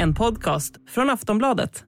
En 0.00 0.14
podcast 0.14 0.74
från 0.88 1.10
Aftonbladet. 1.10 1.84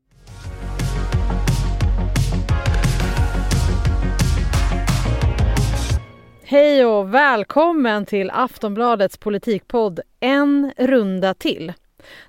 Hej 6.43 6.85
och 6.85 7.15
välkommen 7.15 8.07
till 8.07 8.31
Aftonbladets 8.31 9.19
politikpodd 9.19 10.01
En 10.21 10.73
runda 10.79 11.35
till. 11.35 11.73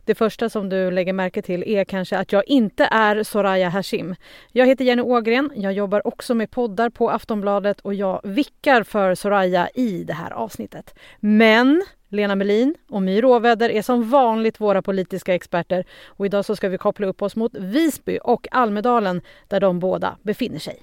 Det 0.05 0.15
första 0.15 0.49
som 0.49 0.69
du 0.69 0.91
lägger 0.91 1.13
märke 1.13 1.41
till 1.41 1.63
är 1.67 1.83
kanske 1.83 2.17
att 2.17 2.31
jag 2.31 2.47
inte 2.47 2.87
är 2.91 3.23
Soraya 3.23 3.69
Hashim. 3.69 4.15
Jag 4.51 4.65
heter 4.65 4.85
Jenny 4.85 5.01
Ågren, 5.01 5.51
jag 5.55 5.73
jobbar 5.73 6.07
också 6.07 6.35
med 6.35 6.51
poddar 6.51 6.89
på 6.89 7.09
Aftonbladet 7.09 7.79
och 7.79 7.93
jag 7.93 8.21
vickar 8.23 8.83
för 8.83 9.15
Soraya 9.15 9.69
i 9.73 10.03
det 10.03 10.13
här 10.13 10.31
avsnittet. 10.31 10.95
Men 11.19 11.83
Lena 12.09 12.35
Melin 12.35 12.75
och 12.89 13.01
My 13.01 13.21
Råväder 13.21 13.69
är 13.69 13.81
som 13.81 14.09
vanligt 14.09 14.61
våra 14.61 14.81
politiska 14.81 15.35
experter 15.35 15.85
och 16.05 16.25
idag 16.25 16.45
så 16.45 16.55
ska 16.55 16.69
vi 16.69 16.77
koppla 16.77 17.07
upp 17.07 17.21
oss 17.21 17.35
mot 17.35 17.55
Visby 17.55 18.19
och 18.23 18.47
Almedalen 18.51 19.21
där 19.47 19.59
de 19.59 19.79
båda 19.79 20.17
befinner 20.21 20.59
sig. 20.59 20.79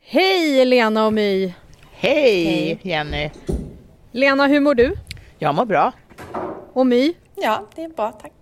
Hej 0.00 0.64
Lena 0.64 1.06
och 1.06 1.12
My! 1.12 1.54
Hej, 1.90 2.44
Hej 2.44 2.80
Jenny! 2.82 3.30
Lena, 4.10 4.46
hur 4.46 4.60
mår 4.60 4.74
du? 4.74 4.94
Jag 5.38 5.54
mår 5.54 5.64
bra. 5.64 5.92
Och 6.72 6.86
My? 6.86 7.14
Ja, 7.34 7.66
det 7.74 7.84
är 7.84 7.88
bra 7.88 8.12
tack. 8.12 8.35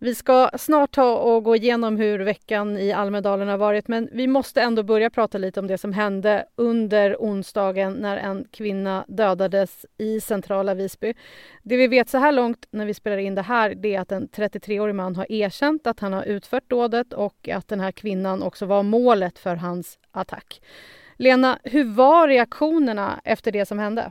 Vi 0.00 0.14
ska 0.14 0.50
snart 0.58 0.92
ta 0.92 1.12
och 1.12 1.44
gå 1.44 1.56
igenom 1.56 1.96
hur 1.96 2.18
veckan 2.18 2.78
i 2.78 2.92
Almedalen 2.92 3.48
har 3.48 3.56
varit 3.56 3.88
men 3.88 4.08
vi 4.12 4.26
måste 4.26 4.60
ändå 4.62 4.82
börja 4.82 5.10
prata 5.10 5.38
lite 5.38 5.60
om 5.60 5.66
det 5.66 5.78
som 5.78 5.92
hände 5.92 6.46
under 6.56 7.16
onsdagen 7.18 7.92
när 7.92 8.16
en 8.16 8.46
kvinna 8.50 9.04
dödades 9.08 9.86
i 9.98 10.20
centrala 10.20 10.74
Visby. 10.74 11.14
Det 11.62 11.76
vi 11.76 11.86
vet 11.86 12.08
så 12.08 12.18
här 12.18 12.32
långt 12.32 12.66
när 12.70 12.86
vi 12.86 12.94
spelar 12.94 13.16
in 13.18 13.34
det 13.34 13.42
här 13.42 13.74
det 13.74 13.94
är 13.94 14.00
att 14.00 14.12
en 14.12 14.28
33-årig 14.28 14.94
man 14.94 15.16
har 15.16 15.32
erkänt 15.32 15.86
att 15.86 16.00
han 16.00 16.12
har 16.12 16.22
utfört 16.22 16.70
dådet 16.70 17.12
och 17.12 17.48
att 17.48 17.68
den 17.68 17.80
här 17.80 17.92
kvinnan 17.92 18.42
också 18.42 18.66
var 18.66 18.82
målet 18.82 19.38
för 19.38 19.56
hans 19.56 19.98
attack. 20.12 20.60
Lena, 21.16 21.58
hur 21.62 21.84
var 21.84 22.28
reaktionerna 22.28 23.20
efter 23.24 23.52
det 23.52 23.66
som 23.66 23.78
hände? 23.78 24.10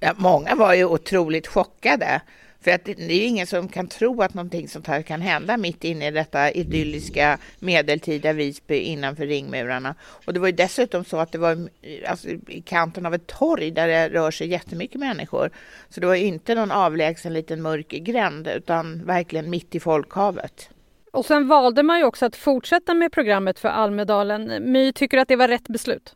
Ja, 0.00 0.12
många 0.16 0.54
var 0.54 0.74
ju 0.74 0.84
otroligt 0.84 1.46
chockade. 1.46 2.20
För 2.66 2.70
att 2.70 2.84
det, 2.84 2.94
det 2.94 3.12
är 3.12 3.18
ju 3.18 3.24
ingen 3.24 3.46
som 3.46 3.68
kan 3.68 3.86
tro 3.86 4.22
att 4.22 4.34
någonting 4.34 4.68
sånt 4.68 4.86
här 4.86 5.02
kan 5.02 5.20
hända 5.20 5.56
mitt 5.56 5.84
inne 5.84 6.08
i 6.08 6.10
detta 6.10 6.50
idylliska 6.50 7.38
medeltida 7.58 8.32
Visby 8.32 8.78
innanför 8.78 9.26
ringmurarna. 9.26 9.94
Och 10.26 10.32
det 10.32 10.40
var 10.40 10.46
ju 10.46 10.52
dessutom 10.52 11.04
så 11.04 11.16
att 11.16 11.32
det 11.32 11.38
var 11.38 11.68
alltså, 12.08 12.28
i 12.28 12.62
kanten 12.66 13.06
av 13.06 13.14
ett 13.14 13.26
torg 13.26 13.70
där 13.70 13.88
det 13.88 14.08
rör 14.08 14.30
sig 14.30 14.48
jättemycket 14.48 15.00
människor. 15.00 15.50
Så 15.88 16.00
det 16.00 16.06
var 16.06 16.14
inte 16.14 16.54
någon 16.54 16.70
avlägsen 16.70 17.32
liten 17.32 17.62
mörk 17.62 17.88
gränd 17.88 18.48
utan 18.48 19.04
verkligen 19.04 19.50
mitt 19.50 19.74
i 19.74 19.80
folkhavet. 19.80 20.70
Och 21.12 21.26
sen 21.26 21.48
valde 21.48 21.82
man 21.82 21.98
ju 21.98 22.04
också 22.04 22.26
att 22.26 22.36
fortsätta 22.36 22.94
med 22.94 23.12
programmet 23.12 23.58
för 23.58 23.68
Almedalen. 23.68 24.72
My, 24.72 24.92
tycker 24.92 25.16
du 25.16 25.20
att 25.20 25.28
det 25.28 25.36
var 25.36 25.48
rätt 25.48 25.68
beslut? 25.68 26.14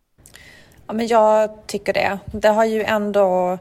Ja, 0.87 0.93
men 0.93 1.07
jag 1.07 1.67
tycker 1.67 1.93
det. 1.93 2.19
Det 2.33 2.49
har 2.49 2.65
ju 2.65 2.83
ändå 2.83 3.59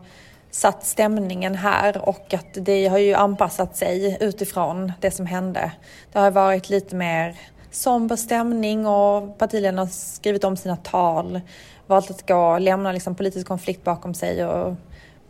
satt 0.51 0.85
stämningen 0.85 1.55
här 1.55 2.09
och 2.09 2.33
att 2.33 2.53
det 2.53 2.87
har 2.87 2.97
ju 2.97 3.13
anpassat 3.13 3.77
sig 3.77 4.17
utifrån 4.19 4.91
det 4.99 5.11
som 5.11 5.25
hände. 5.25 5.71
Det 6.11 6.19
har 6.19 6.31
varit 6.31 6.69
lite 6.69 6.95
mer 6.95 7.35
somber 7.71 8.15
stämning 8.15 8.87
och 8.87 9.37
partiledarna 9.37 9.81
har 9.81 9.87
skrivit 9.87 10.43
om 10.43 10.57
sina 10.57 10.75
tal, 10.75 11.41
valt 11.87 12.11
att 12.11 12.27
gå, 12.27 12.57
lämna 12.57 12.91
liksom 12.91 13.15
politisk 13.15 13.47
konflikt 13.47 13.83
bakom 13.83 14.13
sig 14.13 14.45
och 14.45 14.75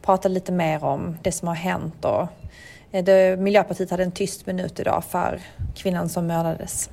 prata 0.02 0.28
lite 0.28 0.52
mer 0.52 0.84
om 0.84 1.17
det 1.22 1.31
som 1.31 1.48
har 1.48 1.56
hänt. 1.56 2.06
Och 2.06 2.28
eh, 2.92 3.04
det, 3.04 3.39
Miljöpartiet 3.39 3.92
hade 3.92 4.04
en 4.04 4.11
tyst 4.11 4.45
minut 4.45 4.80
idag 4.80 5.04
för 5.09 5.42
kvinnan 5.76 6.09
som 6.09 6.28
mördades. 6.28 6.89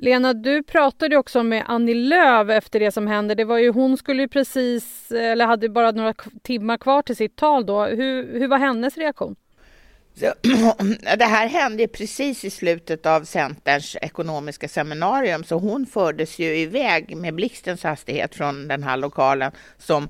Lena, 0.00 0.34
du 0.34 0.62
pratade 0.62 1.16
också 1.16 1.42
med 1.42 1.64
Annie 1.66 1.94
Lööf 1.94 2.50
efter 2.50 2.80
det 2.80 2.92
som 2.92 3.06
hände. 3.06 3.34
Det 3.34 3.44
var 3.44 3.58
ju, 3.58 3.70
hon 3.70 3.96
skulle 3.96 4.22
ju 4.22 4.28
precis, 4.28 5.10
eller 5.12 5.46
hade 5.46 5.68
bara 5.68 5.90
några 5.90 6.14
timmar 6.42 6.76
kvar 6.76 7.02
till 7.02 7.16
sitt 7.16 7.36
tal 7.36 7.66
då. 7.66 7.84
Hur, 7.84 8.38
hur 8.38 8.48
var 8.48 8.58
hennes 8.58 8.96
reaktion? 8.96 9.36
det 11.18 11.24
här 11.24 11.48
hände 11.48 11.88
precis 11.88 12.44
i 12.44 12.50
slutet 12.50 13.06
av 13.06 13.24
Centerns 13.24 13.96
ekonomiska 14.02 14.68
seminarium, 14.68 15.44
så 15.44 15.58
hon 15.58 15.86
fördes 15.86 16.38
ju 16.38 16.56
iväg 16.56 17.16
med 17.16 17.34
blixtens 17.34 17.82
hastighet 17.82 18.34
från 18.34 18.68
den 18.68 18.82
här 18.82 18.96
lokalen 18.96 19.52
som 19.78 20.08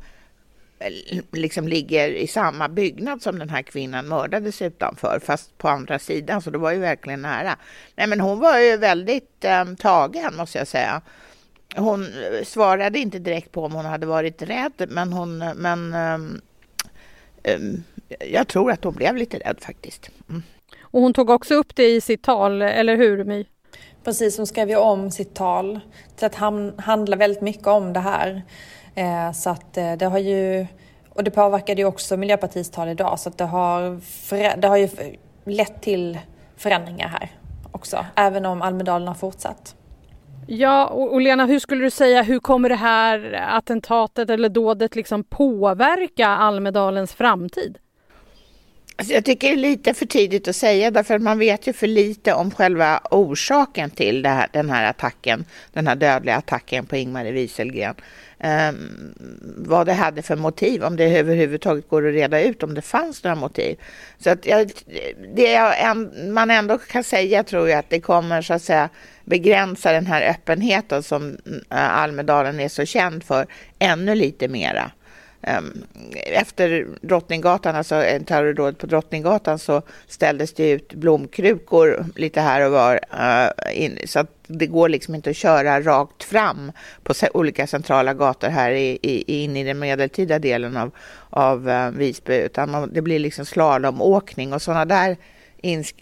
liksom 1.33 1.69
ligger 1.69 2.09
i 2.09 2.27
samma 2.27 2.69
byggnad 2.69 3.23
som 3.23 3.39
den 3.39 3.51
här 3.51 3.63
kvinnan 3.63 4.09
mördades 4.09 4.63
utanför, 4.63 5.21
fast 5.25 5.59
på 5.59 5.69
andra 5.69 5.99
sidan, 5.99 6.43
så 6.43 6.51
det 6.51 6.59
var 6.59 6.73
ju 6.73 6.79
verkligen 6.79 7.23
nära. 7.23 7.57
Nej, 7.97 8.07
men 8.07 8.21
hon 8.21 8.39
var 8.39 8.59
ju 8.59 8.77
väldigt 8.77 9.45
eh, 9.45 9.65
tagen, 9.79 10.37
måste 10.37 10.59
jag 10.59 10.69
säga. 10.69 11.03
Hon 11.77 12.07
svarade 12.45 12.99
inte 12.99 13.19
direkt 13.19 13.53
på 13.53 13.65
om 13.65 13.73
hon 13.73 13.85
hade 13.85 14.07
varit 14.07 14.43
rädd, 14.43 14.87
men 14.89 15.13
hon, 15.13 15.39
men 15.39 15.95
eh, 17.43 17.59
jag 18.31 18.49
tror 18.49 18.73
att 18.73 18.85
hon 18.85 18.95
blev 18.95 19.17
lite 19.17 19.39
rädd 19.39 19.57
faktiskt. 19.61 20.11
Mm. 20.29 20.43
Och 20.81 21.01
hon 21.01 21.13
tog 21.13 21.31
också 21.31 21.55
upp 21.55 21.77
det 21.77 21.91
i 21.91 22.01
sitt 22.01 22.23
tal, 22.23 22.63
eller 22.63 22.97
hur 22.97 23.25
My? 23.25 23.47
Precis, 24.05 24.37
hon 24.37 24.47
skrev 24.47 24.71
ju 24.71 24.77
om 24.77 25.11
sitt 25.11 25.35
tal 25.35 25.81
till 26.17 26.27
att 26.27 26.35
handla 26.79 27.17
väldigt 27.17 27.43
mycket 27.43 27.67
om 27.67 27.93
det 27.93 28.01
här. 28.01 28.43
Eh, 28.99 29.33
så 29.33 29.51
att 29.51 29.77
eh, 29.77 29.93
det 29.93 30.07
har 30.07 30.19
ju, 30.19 30.67
och 31.09 31.25
det 31.25 31.31
påverkade 31.31 31.81
ju 31.81 31.87
också 31.87 32.17
Miljöpartiets 32.17 32.71
tal 32.71 32.89
idag, 32.89 33.19
så 33.19 33.29
att 33.29 33.39
det 33.39 33.45
har, 33.45 34.01
det 34.57 34.69
har 34.69 34.77
ju 34.77 34.89
lett 35.45 35.83
till 35.83 36.19
förändringar 36.57 37.09
här 37.09 37.31
också, 37.73 38.07
även 38.15 38.47
om 38.47 38.63
Almedalen 38.63 39.09
har 39.09 39.15
fortsatt. 39.15 39.75
Ja, 40.47 40.87
och 40.87 41.21
Lena, 41.21 41.47
hur 41.47 41.59
skulle 41.59 41.85
du 41.85 41.91
säga, 41.91 42.23
hur 42.23 42.39
kommer 42.39 42.69
det 42.69 42.75
här 42.75 43.33
attentatet 43.49 44.31
eller 44.31 44.49
dådet 44.49 44.97
liksom 44.97 45.25
påverka 45.25 46.29
Almedalens 46.29 47.15
framtid? 47.15 47.79
Alltså 49.01 49.15
jag 49.15 49.25
tycker 49.25 49.49
det 49.49 49.55
är 49.55 49.57
lite 49.57 49.95
för 49.95 50.07
tidigt 50.07 50.49
att 50.49 50.57
säga 50.57 50.91
därför 50.91 51.15
att 51.15 51.23
man 51.23 51.39
vet 51.39 51.67
ju 51.67 51.73
för 51.73 51.87
lite 51.87 52.33
om 52.33 52.51
själva 52.51 53.01
orsaken 53.11 53.91
till 53.91 54.27
här, 54.27 54.49
den 54.53 54.71
här 54.71 54.91
attacken, 54.91 55.45
den 55.73 55.87
här 55.87 55.97
dödliga 55.97 56.37
attacken 56.37 56.87
på 56.87 56.97
Ingmarie 56.97 57.33
Wieselgren. 57.33 57.95
Um, 58.39 59.15
vad 59.57 59.87
det 59.87 59.93
hade 59.93 60.23
för 60.23 60.37
motiv, 60.37 60.85
om 60.85 60.97
det 60.97 61.19
överhuvudtaget 61.19 61.89
går 61.89 62.09
att 62.09 62.15
reda 62.15 62.43
ut 62.43 62.63
om 62.63 62.75
det 62.75 62.83
fanns 62.83 63.25
några 63.25 63.35
motiv. 63.35 63.77
Så 64.19 64.31
att 64.31 64.47
jag, 64.47 64.71
det 65.35 65.53
jag, 65.53 65.97
man 66.29 66.51
ändå 66.51 66.79
kan 66.79 67.05
säga 67.05 67.45
tror 67.45 67.69
jag 67.69 67.79
att 67.79 67.91
det 67.91 68.01
kommer 68.01 68.43
så 68.43 68.55
att 68.55 68.63
säga 68.63 68.89
begränsa 69.25 69.93
den 69.93 70.07
här 70.07 70.31
öppenheten 70.31 71.03
som 71.03 71.39
eh, 71.71 71.99
Almedalen 71.99 72.61
är 72.61 72.69
så 72.69 72.85
känd 72.85 73.25
för 73.25 73.47
ännu 73.79 74.15
lite 74.15 74.49
mera. 74.49 74.91
Ehm, 75.43 75.85
efter 76.13 76.87
Drottninggatan, 77.01 77.77
alltså 77.77 77.95
en 77.95 78.25
terrordåd 78.25 78.79
på 78.79 78.87
Drottninggatan, 78.87 79.59
så 79.59 79.83
ställdes 80.07 80.53
det 80.53 80.71
ut 80.71 80.93
blomkrukor 80.93 82.05
lite 82.17 82.41
här 82.41 82.67
och 82.67 82.73
var. 82.73 83.01
Eh, 83.75 83.91
så 84.07 84.21
att 84.21 84.31
det 84.47 84.67
går 84.67 84.89
liksom 84.89 85.15
inte 85.15 85.31
att 85.31 85.37
köra 85.37 85.81
rakt 85.81 86.25
fram 86.25 86.73
på 87.03 87.15
olika 87.35 87.67
centrala 87.67 88.15
gator 88.15 88.49
här 88.49 88.71
i, 88.71 88.99
i, 89.03 89.43
in 89.43 89.57
i 89.57 89.65
den 89.65 89.79
medeltida 89.79 90.39
delen 90.39 90.77
av, 90.77 90.91
av 91.31 91.71
eh, 91.71 91.91
Visby, 91.91 92.37
utan 92.37 92.91
det 92.93 93.03
blir 93.03 93.19
liksom 93.19 93.45
slalomåkning 93.45 94.53
och 94.53 94.63
sådana 94.63 94.85
där 94.85 95.17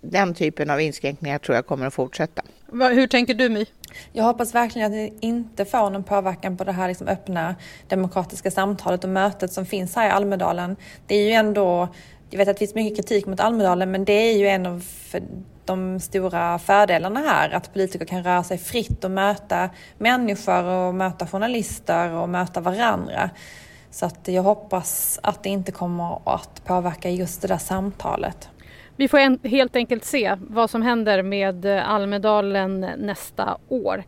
den 0.01 0.35
typen 0.35 0.71
av 0.71 0.81
inskränkningar 0.81 1.39
tror 1.39 1.57
jag 1.57 1.67
kommer 1.67 1.87
att 1.87 1.95
fortsätta. 1.95 2.43
Hur 2.81 3.07
tänker 3.07 3.35
du 3.35 3.49
My? 3.49 3.67
Jag 4.13 4.25
hoppas 4.25 4.55
verkligen 4.55 4.87
att 4.87 4.93
det 4.93 5.27
inte 5.27 5.65
får 5.65 5.91
någon 5.91 6.05
påverkan 6.05 6.57
på 6.57 6.65
det 6.65 6.73
här 6.73 6.89
liksom 6.89 7.09
öppna 7.09 7.55
demokratiska 7.89 8.51
samtalet 8.51 9.05
och 9.05 9.11
mötet 9.11 9.53
som 9.53 9.67
finns 9.67 9.97
här 9.97 10.07
i 10.07 10.11
Almedalen. 10.11 10.77
Det 11.07 11.15
är 11.15 11.27
ju 11.27 11.33
ändå, 11.33 11.89
jag 12.31 12.39
vet 12.39 12.49
att 12.49 12.57
det 12.57 12.59
finns 12.59 12.75
mycket 12.75 12.97
kritik 12.97 13.27
mot 13.27 13.41
Almedalen 13.41 13.91
men 13.91 14.05
det 14.05 14.13
är 14.13 14.39
ju 14.39 14.49
en 14.49 14.67
av 14.67 14.84
de 15.65 16.01
stora 16.01 16.59
fördelarna 16.59 17.21
här, 17.21 17.51
att 17.51 17.73
politiker 17.73 18.07
kan 18.07 18.23
röra 18.23 18.43
sig 18.43 18.59
fritt 18.59 19.05
och 19.05 19.11
möta 19.11 19.71
människor 19.99 20.65
och 20.65 20.95
möta 20.95 21.27
journalister 21.27 22.11
och 22.11 22.29
möta 22.29 22.61
varandra. 22.61 23.31
Så 23.91 24.07
att 24.07 24.29
jag 24.29 24.43
hoppas 24.43 25.21
att 25.22 25.43
det 25.43 25.49
inte 25.49 25.72
kommer 25.72 26.34
att 26.34 26.65
påverka 26.65 27.11
just 27.11 27.43
det 27.43 27.49
där 27.49 27.59
samtalet. 27.59 28.49
Vi 28.97 29.09
får 29.09 29.19
en, 29.19 29.39
helt 29.43 29.77
enkelt 29.77 30.04
se 30.04 30.37
vad 30.41 30.71
som 30.71 30.83
händer 30.83 31.22
med 31.22 31.65
eh, 31.65 31.91
Almedalen 31.91 32.81
nästa 32.81 33.59
år. 33.69 34.04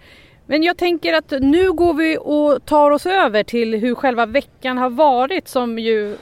Men 0.47 0.63
jag 0.63 0.77
tänker 0.77 1.15
att 1.15 1.31
nu 1.41 1.73
går 1.73 1.95
vi 1.95 2.19
och 2.21 2.65
tar 2.65 2.91
oss 2.91 3.07
över 3.07 3.43
till 3.43 3.75
hur 3.75 3.95
själva 3.95 4.27
veckan 4.27 4.79
har 4.79 4.91
varit 4.91 5.49
som 5.49 5.79
ju 5.79 6.17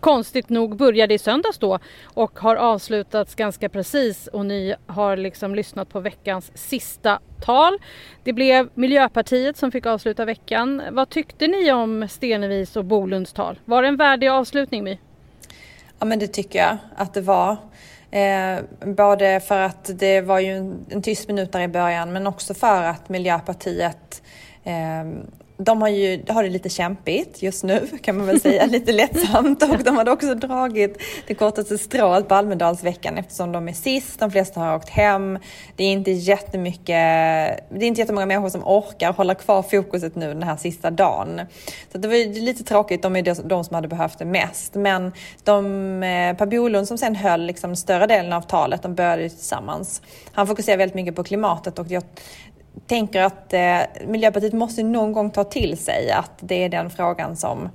konstigt 0.00 0.48
nog 0.48 0.76
började 0.76 1.14
i 1.14 1.18
söndags 1.18 1.58
då 1.58 1.78
och 2.04 2.38
har 2.38 2.56
avslutats 2.56 3.34
ganska 3.34 3.68
precis 3.68 4.26
och 4.26 4.46
ni 4.46 4.74
har 4.86 5.16
liksom 5.16 5.54
lyssnat 5.54 5.88
på 5.88 6.00
veckans 6.00 6.50
sista 6.54 7.18
tal. 7.44 7.78
Det 8.22 8.32
blev 8.32 8.68
Miljöpartiet 8.74 9.56
som 9.56 9.72
fick 9.72 9.86
avsluta 9.86 10.24
veckan. 10.24 10.82
Vad 10.90 11.08
tyckte 11.08 11.46
ni 11.46 11.72
om 11.72 12.08
Stenevis 12.08 12.76
och 12.76 12.84
Bolunds 12.84 13.32
tal? 13.32 13.58
Var 13.64 13.82
det 13.82 13.88
en 13.88 13.96
värdig 13.96 14.28
avslutning 14.28 14.84
My? 14.84 14.98
Ja 15.98 16.06
men 16.06 16.18
det 16.18 16.26
tycker 16.26 16.58
jag 16.58 16.76
att 16.96 17.14
det 17.14 17.20
var. 17.20 17.56
Eh, 18.12 18.58
både 18.86 19.40
för 19.40 19.60
att 19.60 19.90
det 19.98 20.20
var 20.20 20.38
ju 20.38 20.56
en, 20.56 20.86
en 20.90 21.02
tyst 21.02 21.28
minut 21.28 21.52
där 21.52 21.60
i 21.60 21.68
början 21.68 22.12
men 22.12 22.26
också 22.26 22.54
för 22.54 22.82
att 22.82 23.08
Miljöpartiet 23.08 24.22
eh, 24.64 25.04
de 25.64 25.82
har 25.82 25.88
ju 25.88 26.22
har 26.28 26.42
det 26.42 26.48
lite 26.48 26.68
kämpigt 26.68 27.42
just 27.42 27.64
nu 27.64 27.86
kan 28.02 28.16
man 28.16 28.26
väl 28.26 28.40
säga, 28.40 28.66
lite 28.66 28.92
lättsamt 28.92 29.62
och 29.62 29.84
de 29.84 29.96
hade 29.96 30.10
också 30.10 30.34
dragit 30.34 31.02
det 31.26 31.34
kortaste 31.34 31.78
strået 31.78 32.28
på 32.28 32.34
Almedalsveckan 32.34 33.18
eftersom 33.18 33.52
de 33.52 33.68
är 33.68 33.72
sist, 33.72 34.20
de 34.20 34.30
flesta 34.30 34.60
har 34.60 34.76
åkt 34.76 34.88
hem. 34.88 35.38
Det 35.76 35.84
är 35.84 35.92
inte 35.92 36.10
jättemycket, 36.10 36.86
det 36.86 37.78
är 37.80 37.82
inte 37.82 38.00
jättemånga 38.00 38.26
människor 38.26 38.48
som 38.48 38.64
orkar 38.64 39.12
hålla 39.12 39.34
kvar 39.34 39.62
fokuset 39.62 40.16
nu 40.16 40.28
den 40.28 40.42
här 40.42 40.56
sista 40.56 40.90
dagen. 40.90 41.40
Så 41.92 41.98
det 41.98 42.08
var 42.08 42.40
lite 42.40 42.64
tråkigt, 42.64 43.02
de 43.02 43.16
är 43.16 43.48
de 43.48 43.64
som 43.64 43.74
hade 43.74 43.88
behövt 43.88 44.18
det 44.18 44.24
mest. 44.24 44.74
Men 44.74 45.12
de, 45.44 46.02
eh, 46.02 46.36
Per 46.36 46.46
Bolund 46.46 46.88
som 46.88 46.98
sen 46.98 47.16
höll 47.16 47.46
liksom 47.46 47.76
större 47.76 48.06
delen 48.06 48.32
av 48.32 48.40
talet, 48.40 48.82
de 48.82 48.94
började 48.94 49.28
tillsammans. 49.28 50.02
Han 50.32 50.46
fokuserar 50.46 50.76
väldigt 50.76 50.94
mycket 50.94 51.16
på 51.16 51.24
klimatet 51.24 51.78
och 51.78 51.86
jag 51.90 52.02
tänker 52.86 53.22
att 53.22 53.52
eh, 53.52 54.06
Miljöpartiet 54.06 54.52
måste 54.52 54.82
någon 54.82 55.12
gång 55.12 55.30
ta 55.30 55.44
till 55.44 55.78
sig 55.78 56.10
att 56.10 56.32
det 56.40 56.64
är 56.64 56.68
den 56.68 56.90
frågan 56.90 57.36
som 57.36 57.68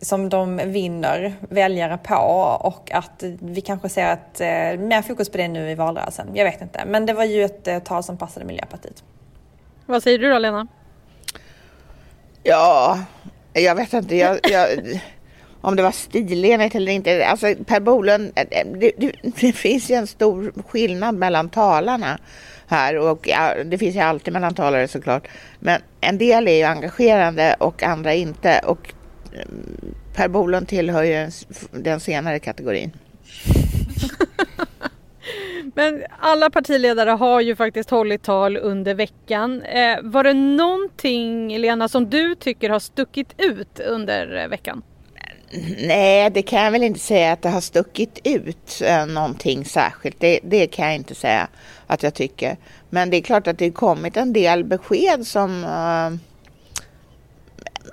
som 0.00 0.28
de 0.28 0.56
vinner 0.56 1.34
väljare 1.40 1.98
på 1.98 2.14
och 2.60 2.90
att 2.92 3.24
vi 3.40 3.60
kanske 3.60 3.88
ser 3.88 4.12
ett, 4.12 4.40
eh, 4.40 4.86
mer 4.86 5.02
fokus 5.02 5.28
på 5.28 5.38
det 5.38 5.48
nu 5.48 5.70
i 5.70 5.74
valrörelsen. 5.74 6.28
Jag 6.34 6.44
vet 6.44 6.62
inte, 6.62 6.84
men 6.86 7.06
det 7.06 7.12
var 7.12 7.24
ju 7.24 7.44
ett 7.44 7.68
eh, 7.68 7.78
tal 7.78 8.02
som 8.02 8.16
passade 8.16 8.46
Miljöpartiet. 8.46 9.02
Vad 9.86 10.02
säger 10.02 10.18
du 10.18 10.30
då 10.30 10.38
Lena? 10.38 10.66
Ja, 12.42 12.98
jag 13.52 13.74
vet 13.74 13.92
inte. 13.92 14.16
Jag, 14.16 14.38
jag, 14.42 14.68
om 15.60 15.76
det 15.76 15.82
var 15.82 15.92
stilenligt 15.92 16.74
eller 16.74 16.92
inte. 16.92 17.26
Alltså 17.26 17.54
Per 17.66 17.80
Bolund, 17.80 18.32
eh, 18.34 18.66
det, 18.74 18.92
det, 18.98 19.12
det 19.22 19.52
finns 19.52 19.90
ju 19.90 19.94
en 19.94 20.06
stor 20.06 20.52
skillnad 20.68 21.14
mellan 21.14 21.48
talarna 21.48 22.18
här 22.70 22.98
och 22.98 23.28
ja, 23.28 23.54
det 23.64 23.78
finns 23.78 23.96
ju 23.96 24.00
alltid 24.00 24.32
mellan 24.32 24.54
talare 24.54 24.88
såklart. 24.88 25.28
Men 25.58 25.80
en 26.00 26.18
del 26.18 26.48
är 26.48 26.56
ju 26.56 26.62
engagerande 26.62 27.56
och 27.58 27.82
andra 27.82 28.14
inte 28.14 28.60
och 28.64 28.92
eh, 29.32 29.44
Per 30.14 30.28
Bolund 30.28 30.68
tillhör 30.68 31.02
ju 31.02 31.30
den 31.70 32.00
senare 32.00 32.38
kategorin. 32.38 32.92
Men 35.74 36.02
alla 36.18 36.50
partiledare 36.50 37.10
har 37.10 37.40
ju 37.40 37.56
faktiskt 37.56 37.90
hållit 37.90 38.22
tal 38.22 38.56
under 38.56 38.94
veckan. 38.94 39.62
Eh, 39.62 39.98
var 40.02 40.24
det 40.24 40.34
någonting, 40.34 41.58
Lena, 41.58 41.88
som 41.88 42.10
du 42.10 42.34
tycker 42.34 42.70
har 42.70 42.78
stuckit 42.78 43.34
ut 43.38 43.80
under 43.80 44.36
eh, 44.36 44.48
veckan? 44.48 44.82
Nej, 45.78 46.30
det 46.30 46.42
kan 46.42 46.62
jag 46.62 46.70
väl 46.70 46.82
inte 46.82 47.00
säga 47.00 47.32
att 47.32 47.42
det 47.42 47.48
har 47.48 47.60
stuckit 47.60 48.18
ut 48.24 48.82
eh, 48.84 49.06
någonting 49.06 49.64
särskilt. 49.64 50.20
Det, 50.20 50.40
det, 50.42 50.66
kan 50.66 50.86
jag 50.86 50.94
inte 50.94 51.14
säga 51.14 51.48
att 51.86 52.02
jag 52.02 52.14
tycker. 52.14 52.56
Men 52.90 53.10
det 53.10 53.16
är 53.16 53.22
klart 53.22 53.46
att 53.46 53.58
det 53.58 53.64
har 53.64 53.72
kommit 53.72 54.16
en 54.16 54.32
del 54.32 54.64
besked 54.64 55.26
som... 55.26 55.64
Uh, 55.64 56.18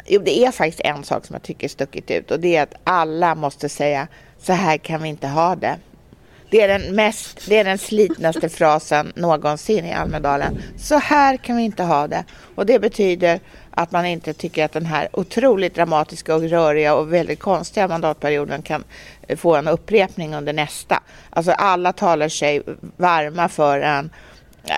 jo, 0.05 0.21
det 0.25 0.45
är 0.45 0.51
faktiskt 0.51 0.81
en 0.83 1.03
sak 1.03 1.25
som 1.25 1.33
jag 1.33 1.43
tycker 1.43 1.67
stuckit 1.67 2.11
ut 2.11 2.31
och 2.31 2.39
det 2.39 2.55
är 2.55 2.63
att 2.63 2.73
alla 2.83 3.35
måste 3.35 3.69
säga 3.69 4.07
så 4.37 4.53
här 4.53 4.77
kan 4.77 5.03
vi 5.03 5.09
inte 5.09 5.27
ha 5.27 5.55
det. 5.55 5.77
Det 6.49 6.61
är 6.61 6.67
den, 6.67 6.95
mest, 6.95 7.41
det 7.47 7.57
är 7.57 7.63
den 7.63 7.77
slitnaste 7.77 8.49
frasen 8.49 9.13
någonsin 9.15 9.85
i 9.85 9.93
Almedalen. 9.93 10.61
Så 10.77 10.97
här 10.97 11.37
kan 11.37 11.57
vi 11.57 11.63
inte 11.63 11.83
ha 11.83 12.07
det. 12.07 12.23
Och 12.55 12.65
det 12.65 12.79
betyder 12.79 13.39
att 13.77 13.91
man 13.91 14.05
inte 14.05 14.33
tycker 14.33 14.65
att 14.65 14.71
den 14.71 14.85
här 14.85 15.07
otroligt 15.13 15.75
dramatiska 15.75 16.35
och 16.35 16.41
röriga 16.41 16.95
och 16.95 17.13
väldigt 17.13 17.39
konstiga 17.39 17.87
mandatperioden 17.87 18.61
kan 18.61 18.83
eh, 19.27 19.37
få 19.37 19.55
en 19.55 19.67
upprepning 19.67 20.35
under 20.35 20.53
nästa. 20.53 21.03
Alltså 21.29 21.51
alla 21.51 21.93
talar 21.93 22.29
sig 22.29 22.61
varma 22.97 23.49
för 23.49 23.79
en 23.79 24.09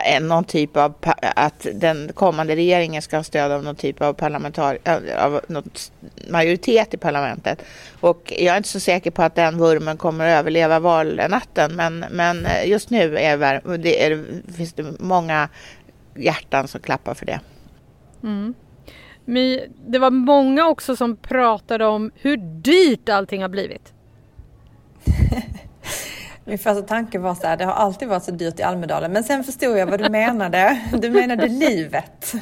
eh, 0.05 0.21
någon 0.21 0.43
typ 0.43 0.77
av 0.77 0.93
att 1.21 1.67
den 1.73 2.11
kommande 2.13 2.55
regeringen 2.55 3.01
ska 3.01 3.17
ha 3.17 3.23
stöd 3.23 3.51
av 3.51 3.63
någon 3.63 3.75
typ 3.75 4.01
av 4.01 4.13
parlamentar 4.13 4.77
eh, 4.83 5.25
av 5.25 5.41
något 5.47 5.91
majoritet 6.29 6.93
i 6.93 6.97
parlamentet. 6.97 7.61
Och 7.99 8.33
jag 8.37 8.53
är 8.53 8.57
inte 8.57 8.69
så 8.69 8.79
säker 8.79 9.11
på 9.11 9.23
att 9.23 9.35
den 9.35 9.57
vurmen 9.57 9.97
kommer 9.97 10.27
att 10.27 10.39
överleva 10.39 10.79
valnatten. 10.79 11.75
Men, 11.75 12.05
men 12.11 12.47
just 12.65 12.89
nu 12.89 13.17
är 13.17 13.77
det, 13.77 14.05
är, 14.05 14.25
finns 14.57 14.73
det 14.73 14.85
många 14.99 15.49
hjärtan 16.15 16.67
som 16.67 16.81
klappar 16.81 17.13
för 17.13 17.25
det. 17.25 17.39
Mm 18.23 18.53
det 19.87 19.99
var 19.99 20.11
många 20.11 20.67
också 20.67 20.95
som 20.95 21.17
pratade 21.17 21.85
om 21.85 22.11
hur 22.15 22.37
dyrt 22.37 23.09
allting 23.09 23.41
har 23.41 23.49
blivit. 23.49 23.93
Min 26.45 26.57
första 26.57 26.81
tanke 26.81 27.19
var 27.19 27.35
så 27.35 27.47
här, 27.47 27.57
det 27.57 27.65
har 27.65 27.73
alltid 27.73 28.07
varit 28.07 28.23
så 28.23 28.31
dyrt 28.31 28.59
i 28.59 28.63
Almedalen. 28.63 29.11
Men 29.11 29.23
sen 29.23 29.43
förstod 29.43 29.77
jag 29.77 29.85
vad 29.85 30.03
du 30.03 30.09
menade. 30.09 30.79
Du 30.93 31.09
menade 31.09 31.47
livet. 31.47 32.33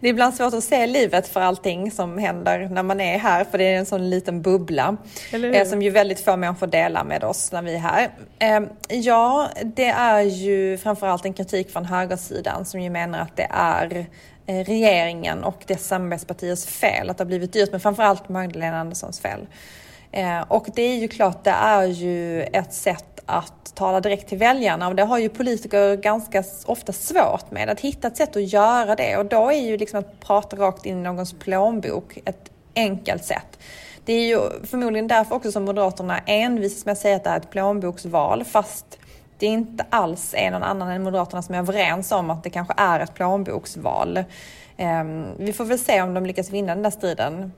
Det 0.00 0.06
är 0.06 0.10
ibland 0.10 0.34
svårt 0.34 0.54
att 0.54 0.64
se 0.64 0.86
livet 0.86 1.28
för 1.28 1.40
allting 1.40 1.90
som 1.90 2.18
händer 2.18 2.68
när 2.68 2.82
man 2.82 3.00
är 3.00 3.18
här, 3.18 3.44
för 3.44 3.58
det 3.58 3.64
är 3.64 3.78
en 3.78 3.86
sån 3.86 4.10
liten 4.10 4.42
bubbla 4.42 4.96
eh, 5.32 5.66
som 5.66 5.82
ju 5.82 5.90
väldigt 5.90 6.20
få 6.20 6.36
människor 6.36 6.66
delar 6.66 7.04
med 7.04 7.24
oss 7.24 7.52
när 7.52 7.62
vi 7.62 7.74
är 7.74 7.78
här. 7.78 8.08
Ehm, 8.38 8.68
ja, 8.88 9.48
det 9.64 9.88
är 9.88 10.20
ju 10.20 10.78
framförallt 10.78 11.24
en 11.24 11.32
kritik 11.32 11.70
från 11.70 11.84
högersidan 11.84 12.64
som 12.64 12.80
ju 12.80 12.90
menar 12.90 13.18
att 13.18 13.36
det 13.36 13.48
är 13.50 14.06
Eh, 14.50 14.64
regeringen 14.64 15.44
och 15.44 15.64
dess 15.66 15.86
samarbetspartiers 15.86 16.66
fel 16.66 17.10
att 17.10 17.18
det 17.18 17.24
har 17.24 17.26
blivit 17.26 17.52
dyrt, 17.52 17.70
men 17.70 17.80
framförallt 17.80 18.28
Magdalena 18.28 18.80
Anderssons 18.80 19.20
fel. 19.20 19.46
Eh, 20.12 20.40
och 20.40 20.66
det 20.74 20.82
är 20.82 20.96
ju 20.96 21.08
klart, 21.08 21.44
det 21.44 21.50
är 21.50 21.84
ju 21.84 22.42
ett 22.42 22.72
sätt 22.72 23.20
att 23.26 23.74
tala 23.74 24.00
direkt 24.00 24.28
till 24.28 24.38
väljarna 24.38 24.88
och 24.88 24.94
det 24.96 25.02
har 25.02 25.18
ju 25.18 25.28
politiker 25.28 25.96
ganska 25.96 26.44
ofta 26.66 26.92
svårt 26.92 27.50
med, 27.50 27.68
att 27.68 27.80
hitta 27.80 28.08
ett 28.08 28.16
sätt 28.16 28.36
att 28.36 28.52
göra 28.52 28.94
det 28.94 29.16
och 29.16 29.26
då 29.26 29.50
är 29.50 29.60
ju 29.60 29.76
liksom 29.76 29.98
att 29.98 30.20
prata 30.20 30.56
rakt 30.56 30.86
in 30.86 30.98
i 30.98 31.02
någons 31.02 31.32
plånbok 31.32 32.18
ett 32.24 32.50
enkelt 32.76 33.24
sätt. 33.24 33.58
Det 34.04 34.12
är 34.12 34.26
ju 34.26 34.66
förmodligen 34.66 35.08
därför 35.08 35.34
också 35.34 35.52
som 35.52 35.64
Moderaterna 35.64 36.18
envisas 36.26 36.84
med 36.84 36.92
att 36.92 36.98
säga 36.98 37.16
att 37.16 37.24
det 37.24 37.30
är 37.30 37.36
ett 37.36 37.50
plånboksval 37.50 38.44
fast 38.44 38.99
det 39.40 39.46
inte 39.46 39.84
alls 39.90 40.34
är 40.36 40.50
någon 40.50 40.62
annan 40.62 40.88
än 40.88 41.02
Moderaterna 41.02 41.42
som 41.42 41.54
är 41.54 41.58
överens 41.58 42.12
om 42.12 42.30
att 42.30 42.44
det 42.44 42.50
kanske 42.50 42.74
är 42.76 43.00
ett 43.00 43.14
plånboksval. 43.14 44.24
Ehm, 44.76 45.24
vi 45.38 45.52
får 45.52 45.64
väl 45.64 45.78
se 45.78 46.02
om 46.02 46.14
de 46.14 46.26
lyckas 46.26 46.50
vinna 46.50 46.74
den 46.74 46.82
där 46.82 46.90
striden 46.90 47.52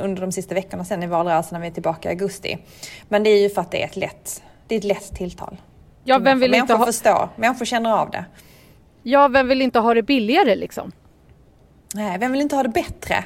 under 0.00 0.20
de 0.20 0.32
sista 0.32 0.54
veckorna 0.54 0.84
sen 0.84 1.02
i 1.02 1.06
valrörelsen 1.06 1.54
när 1.54 1.60
vi 1.60 1.66
är 1.66 1.72
tillbaka 1.72 2.08
i 2.08 2.12
augusti. 2.12 2.58
Men 3.08 3.22
det 3.22 3.30
är 3.30 3.42
ju 3.42 3.50
för 3.50 3.60
att 3.60 3.70
det 3.70 3.82
är 3.82 3.86
ett 3.86 3.96
lätt, 3.96 4.42
det 4.66 4.74
är 4.74 4.78
ett 4.78 4.84
lätt 4.84 5.16
tilltal. 5.16 5.56
Ja, 6.04 6.18
vem 6.18 6.40
vill 6.40 6.50
människor 6.50 6.62
inte 6.62 6.74
ha... 6.74 6.86
förstår, 6.86 7.28
människor 7.36 7.64
känner 7.64 7.92
av 7.92 8.10
det. 8.10 8.24
Ja, 9.02 9.28
vem 9.28 9.48
vill 9.48 9.62
inte 9.62 9.78
ha 9.78 9.94
det 9.94 10.02
billigare 10.02 10.56
liksom? 10.56 10.92
Nej, 11.94 12.18
vem 12.18 12.32
vill 12.32 12.40
inte 12.40 12.56
ha 12.56 12.62
det 12.62 12.68
bättre? 12.68 13.24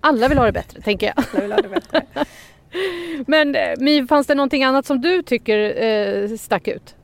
Alla 0.00 0.28
vill 0.28 0.38
ha 0.38 0.46
det 0.46 0.52
bättre, 0.52 0.80
tänker 0.80 1.06
jag. 1.06 1.24
Alla 1.32 1.42
vill 1.42 1.52
ha 1.52 1.60
det 1.60 1.68
bättre. 1.68 2.04
Men 3.26 3.54
eh, 3.54 3.74
My, 3.78 4.06
fanns 4.06 4.26
det 4.26 4.34
någonting 4.34 4.64
annat 4.64 4.86
som 4.86 5.00
du 5.00 5.22
tycker 5.22 5.82
eh, 5.84 6.36
stack 6.36 6.68
ut? 6.68 6.94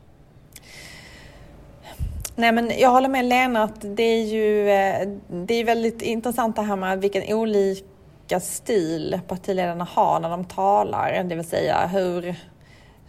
Nej 2.41 2.53
men 2.53 2.73
jag 2.79 2.91
håller 2.91 3.09
med 3.09 3.25
Lena 3.25 3.63
att 3.63 3.81
det 3.81 4.03
är 4.03 4.25
ju 4.25 4.71
eh, 4.71 5.09
det 5.47 5.55
är 5.55 5.65
väldigt 5.65 6.03
intressant 6.03 6.57
det 6.57 6.63
här 6.63 6.77
med 6.77 7.01
vilken 7.01 7.35
olika 7.35 8.41
stil 8.41 9.21
partiledarna 9.29 9.85
har 9.85 10.21
när 10.21 10.31
de 10.31 10.45
talar. 10.45 11.25
Det 11.25 11.35
vill 11.35 11.45
säga 11.45 11.87
hur, 11.87 12.35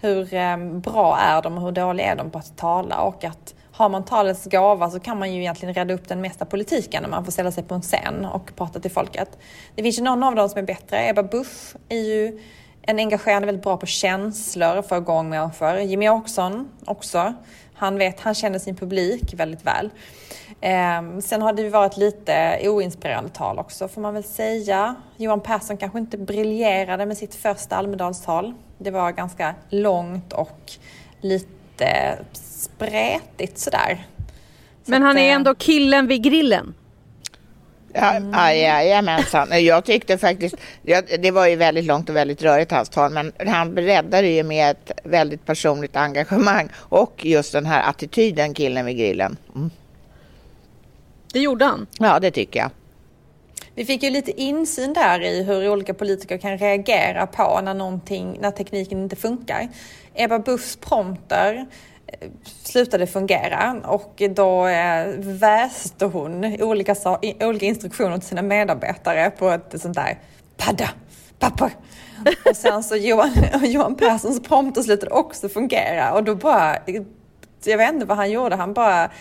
hur 0.01 0.33
eh, 0.33 0.57
bra 0.57 1.17
är 1.17 1.41
de 1.41 1.57
och 1.57 1.63
hur 1.63 1.71
dåliga 1.71 2.11
är 2.11 2.15
de 2.15 2.31
på 2.31 2.37
att 2.37 2.57
tala 2.57 3.01
och 3.01 3.23
att 3.23 3.55
har 3.71 3.89
man 3.89 4.05
talets 4.05 4.45
gåva 4.45 4.89
så 4.89 4.99
kan 4.99 5.19
man 5.19 5.33
ju 5.33 5.41
egentligen 5.41 5.73
rädda 5.73 5.93
upp 5.93 6.07
den 6.07 6.21
mesta 6.21 6.45
politiken 6.45 7.03
när 7.03 7.09
man 7.09 7.25
får 7.25 7.31
ställa 7.31 7.51
sig 7.51 7.63
på 7.63 7.75
en 7.75 7.81
scen 7.81 8.25
och 8.25 8.51
prata 8.55 8.79
till 8.79 8.91
folket. 8.91 9.37
Det 9.75 9.83
finns 9.83 9.99
ju 9.99 10.03
någon 10.03 10.23
av 10.23 10.35
dem 10.35 10.49
som 10.49 10.59
är 10.59 10.63
bättre. 10.63 11.09
Ebba 11.09 11.23
Busch 11.23 11.75
är 11.89 11.97
ju 11.97 12.39
en 12.81 12.99
engagerande, 12.99 13.45
väldigt 13.45 13.63
bra 13.63 13.77
på 13.77 13.85
känslor, 13.85 14.81
få 14.81 14.97
igång 14.97 15.29
människor. 15.29 15.79
Jimmy 15.79 16.09
Åkesson 16.09 16.69
också. 16.85 17.33
Han, 17.81 17.97
vet, 17.97 18.19
han 18.19 18.33
känner 18.33 18.59
sin 18.59 18.75
publik 18.75 19.33
väldigt 19.33 19.65
väl. 19.65 19.89
Eh, 20.61 21.19
sen 21.19 21.41
har 21.41 21.53
det 21.53 21.69
varit 21.69 21.97
lite 21.97 22.59
oinspirerande 22.63 23.29
tal 23.29 23.59
också 23.59 23.87
får 23.87 24.01
man 24.01 24.13
väl 24.13 24.23
säga. 24.23 24.95
Johan 25.17 25.41
Persson 25.41 25.77
kanske 25.77 25.99
inte 25.99 26.17
briljerade 26.17 27.05
med 27.05 27.17
sitt 27.17 27.35
första 27.35 27.75
Almedalstal. 27.75 28.53
Det 28.77 28.91
var 28.91 29.11
ganska 29.11 29.55
långt 29.69 30.33
och 30.33 30.71
lite 31.21 32.19
spretigt 32.33 33.57
sådär. 33.57 34.07
Så 34.85 34.91
Men 34.91 35.01
han 35.01 35.17
att, 35.17 35.21
är 35.21 35.31
ändå 35.33 35.55
killen 35.55 36.07
vid 36.07 36.23
grillen. 36.23 36.73
Ja, 37.93 38.13
mm. 38.13 38.57
Jajamensan. 38.57 39.65
Jag 39.65 39.85
tyckte 39.85 40.17
faktiskt, 40.17 40.55
det 41.19 41.31
var 41.31 41.47
ju 41.47 41.55
väldigt 41.55 41.85
långt 41.85 42.09
och 42.09 42.15
väldigt 42.15 42.41
rörigt 42.41 42.71
hans 42.71 42.89
tal, 42.89 43.11
men 43.11 43.31
han 43.47 43.75
breddade 43.75 44.27
ju 44.27 44.43
med 44.43 44.71
ett 44.71 44.91
väldigt 45.03 45.45
personligt 45.45 45.95
engagemang 45.95 46.69
och 46.75 47.25
just 47.25 47.53
den 47.53 47.65
här 47.65 47.89
attityden, 47.89 48.53
killen 48.53 48.85
vid 48.85 48.97
grillen. 48.97 49.37
Mm. 49.55 49.69
Det 51.33 51.39
gjorde 51.39 51.65
han? 51.65 51.87
Ja, 51.99 52.19
det 52.19 52.31
tycker 52.31 52.59
jag. 52.59 52.69
vi 53.75 53.85
fick 53.85 54.03
ju 54.03 54.09
lite 54.09 54.41
insyn 54.41 54.93
där 54.93 55.21
i 55.21 55.43
hur 55.43 55.69
olika 55.69 55.93
politiker 55.93 56.37
kan 56.37 56.57
reagera 56.57 57.27
på 57.27 57.59
när, 57.63 57.73
någonting, 57.73 58.37
när 58.41 58.51
tekniken 58.51 59.03
inte 59.03 59.15
funkar. 59.15 59.67
Ebba 60.15 60.39
Buschs 60.39 60.75
prompter 60.75 61.65
slutade 62.63 63.07
fungera. 63.07 63.81
Och 63.85 64.21
då 64.35 64.67
eh, 64.67 65.07
väste 65.17 66.05
hon 66.05 66.61
olika, 66.61 66.95
olika 67.41 67.65
instruktioner 67.65 68.17
till 68.17 68.27
sina 68.27 68.41
medarbetare 68.41 69.29
på 69.29 69.49
ett 69.49 69.81
sånt 69.81 69.95
där 69.95 70.19
padda, 70.57 70.89
papper. 71.39 71.71
Och 72.49 72.55
sen 72.55 72.83
så 72.83 72.95
Johan, 72.95 73.31
Johan 73.63 73.95
Perssons 73.95 74.43
prompter 74.43 74.81
slutade 74.81 75.11
också 75.11 75.49
fungera 75.49 76.13
och 76.13 76.23
då 76.23 76.35
bara, 76.35 76.77
jag 77.63 77.77
vet 77.77 77.93
inte 77.93 78.05
vad 78.05 78.17
han 78.17 78.31
gjorde, 78.31 78.55
han 78.55 78.73
bara 78.73 79.11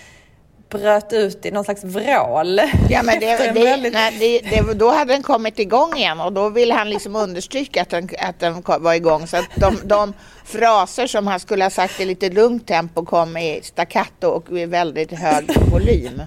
bröt 0.71 1.13
ut 1.13 1.47
i 1.47 1.51
någon 1.51 1.65
slags 1.65 1.85
vrål. 1.85 2.61
Ja, 2.91 3.03
men 3.03 3.21
det, 3.21 3.53
det, 3.55 3.65
väldigt... 3.65 3.93
nej, 3.93 4.41
det, 4.51 4.75
då 4.75 4.91
hade 4.91 5.13
den 5.13 5.23
kommit 5.23 5.59
igång 5.59 5.97
igen 5.97 6.21
och 6.21 6.33
då 6.33 6.49
ville 6.49 6.75
han 6.75 6.91
liksom 6.91 7.17
understryka 7.17 7.83
att 7.83 7.91
den, 7.91 8.09
att 8.19 8.41
den 8.41 8.63
var 8.67 8.95
igång. 8.95 9.27
Så 9.27 9.37
att 9.37 9.49
de, 9.57 9.77
de 9.85 10.15
fraser 10.45 11.07
som 11.07 11.27
han 11.27 11.41
skulle 11.41 11.65
ha 11.65 11.71
sagt 11.71 12.01
i 12.01 12.05
lite 12.05 12.31
lugnt 12.31 12.67
tempo 12.67 13.05
kom 13.05 13.37
i 13.37 13.61
staccato 13.63 14.29
och 14.29 14.59
i 14.59 14.67
väldigt 14.67 15.13
hög 15.13 15.51
volym. 15.71 16.23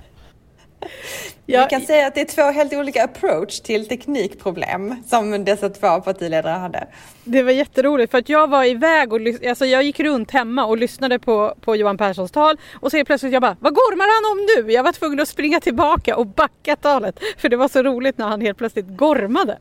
Ja, 1.53 1.63
Vi 1.63 1.69
kan 1.69 1.81
säga 1.81 2.07
att 2.07 2.15
det 2.15 2.21
är 2.21 2.25
två 2.25 2.51
helt 2.51 2.73
olika 2.73 3.03
approach 3.03 3.59
till 3.59 3.87
teknikproblem 3.87 5.03
som 5.07 5.45
dessa 5.45 5.69
två 5.69 6.01
partiledare 6.01 6.57
hade. 6.57 6.87
Det 7.23 7.43
var 7.43 7.51
jätteroligt 7.51 8.11
för 8.11 8.17
att 8.17 8.29
jag 8.29 8.49
var 8.49 8.63
iväg 8.63 9.13
och 9.13 9.19
alltså 9.49 9.65
jag 9.65 9.83
gick 9.83 9.99
runt 9.99 10.31
hemma 10.31 10.65
och 10.65 10.77
lyssnade 10.77 11.19
på, 11.19 11.55
på 11.61 11.75
Johan 11.75 11.97
Perssons 11.97 12.31
tal 12.31 12.57
och 12.79 12.91
så 12.91 13.05
plötsligt 13.05 13.33
jag 13.33 13.41
bara, 13.41 13.57
vad 13.59 13.73
gormar 13.73 14.05
han 14.05 14.31
om 14.31 14.65
nu? 14.65 14.73
Jag 14.73 14.83
var 14.83 14.91
tvungen 14.91 15.19
att 15.19 15.27
springa 15.27 15.59
tillbaka 15.59 16.17
och 16.17 16.27
backa 16.27 16.75
talet 16.75 17.19
för 17.37 17.49
det 17.49 17.57
var 17.57 17.67
så 17.67 17.83
roligt 17.83 18.17
när 18.17 18.27
han 18.27 18.41
helt 18.41 18.57
plötsligt 18.57 18.87
gormade. 18.87 19.57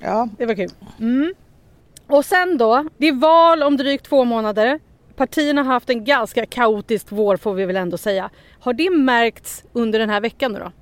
Ja. 0.00 0.28
Det 0.38 0.46
var 0.46 0.54
kul. 0.54 0.70
Mm. 1.00 1.34
Och 2.06 2.24
sen 2.24 2.58
då, 2.58 2.88
det 2.96 3.08
är 3.08 3.12
val 3.12 3.62
om 3.62 3.76
drygt 3.76 4.04
två 4.04 4.24
månader. 4.24 4.80
Partierna 5.16 5.62
har 5.62 5.72
haft 5.72 5.90
en 5.90 6.04
ganska 6.04 6.46
kaotisk 6.46 7.06
vår 7.08 7.36
får 7.36 7.54
vi 7.54 7.64
väl 7.64 7.76
ändå 7.76 7.98
säga. 7.98 8.30
Har 8.60 8.72
det 8.72 8.90
märkts 8.90 9.64
under 9.72 9.98
den 9.98 10.10
här 10.10 10.20
veckan 10.20 10.52
nu 10.52 10.58
då? 10.58 10.72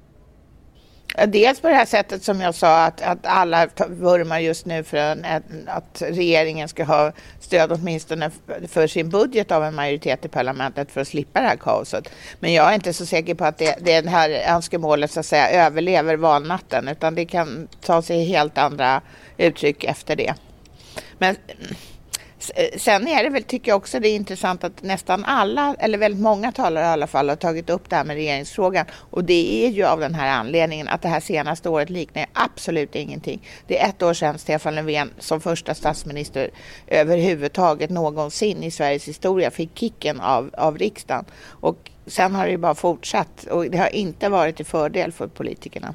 Dels 1.29 1.61
på 1.61 1.69
det 1.69 1.75
här 1.75 1.87
sättet 1.87 2.23
som 2.23 2.41
jag 2.41 2.55
sa 2.55 2.85
att, 2.85 3.03
att 3.03 3.27
alla 3.27 3.69
vurmar 3.89 4.39
just 4.39 4.67
nu 4.67 4.85
för 4.85 4.97
en, 4.97 5.25
att 5.67 6.03
regeringen 6.07 6.69
ska 6.69 6.85
ha 6.85 7.12
stöd 7.41 7.73
åtminstone 7.73 8.31
för 8.69 8.87
sin 8.87 9.11
budget 9.11 9.50
av 9.50 9.65
en 9.65 9.75
majoritet 9.75 10.25
i 10.25 10.29
parlamentet 10.29 10.91
för 10.91 11.00
att 11.00 11.09
slippa 11.09 11.41
det 11.41 11.47
här 11.47 11.57
kaoset. 11.57 12.09
Men 12.41 12.53
jag 12.53 12.71
är 12.71 12.75
inte 12.75 12.93
så 12.93 13.07
säker 13.07 13.35
på 13.35 13.45
att 13.45 13.59
det, 13.59 13.77
det 13.81 14.09
här 14.09 14.31
önskemålet 14.31 15.11
så 15.11 15.21
att 15.21 15.27
säga 15.27 15.50
överlever 15.67 16.17
valnatten 16.17 16.89
utan 16.89 17.15
det 17.15 17.25
kan 17.25 17.69
ta 17.81 18.03
sig 18.03 18.25
helt 18.25 18.59
andra 18.59 19.00
uttryck 19.37 19.85
efter 19.85 20.17
det. 20.17 20.35
Men 21.19 21.37
Eh, 22.55 22.79
sen 22.79 23.09
är 23.09 23.25
det 23.25 23.31
väl, 23.31 23.43
tycker 23.43 23.71
jag 23.71 23.77
också 23.77 24.01
det 24.01 24.09
är 24.09 24.17
intressant 24.17 24.65
att 24.65 24.83
nästan 24.83 25.25
alla, 25.25 25.75
eller 25.79 25.99
väldigt 25.99 26.21
många 26.21 26.53
talare 26.53 26.85
i 26.85 26.89
alla 26.89 27.07
fall, 27.07 27.29
har 27.29 27.37
tagit 27.37 27.71
upp 27.71 27.91
det 27.91 27.97
här 27.97 28.05
med 28.05 28.17
regeringsfrågan. 28.17 28.87
Och 28.93 29.25
det 29.25 29.67
är 29.67 29.71
ju 29.71 29.85
av 29.85 30.01
den 30.01 30.15
här 30.15 30.31
anledningen 30.31 30.89
att 30.89 31.03
det 31.03 31.09
här 31.09 31.21
senaste 31.21 31.69
året 31.69 31.91
liknar 31.91 32.27
absolut 32.33 32.95
ingenting. 32.95 33.49
Det 33.67 33.81
är 33.81 33.89
ett 33.89 34.03
år 34.03 34.15
sedan 34.15 34.39
Stefan 34.39 34.75
Löfven 34.75 35.11
som 35.19 35.41
första 35.41 35.75
statsminister 35.75 36.51
överhuvudtaget 36.87 37.91
någonsin 37.91 38.65
i 38.65 38.71
Sveriges 38.71 39.09
historia 39.09 39.51
fick 39.51 39.79
kicken 39.79 40.21
av, 40.21 40.51
av 40.53 40.79
riksdagen. 40.79 41.25
Och 41.47 41.91
sen 42.07 42.35
har 42.35 42.45
det 42.45 42.51
ju 42.51 42.59
bara 42.59 42.75
fortsatt 42.75 43.45
och 43.45 43.71
det 43.71 43.79
har 43.79 43.95
inte 43.95 44.29
varit 44.29 44.57
till 44.57 44.67
fördel 44.67 45.13
för 45.13 45.27
politikerna. 45.27 45.95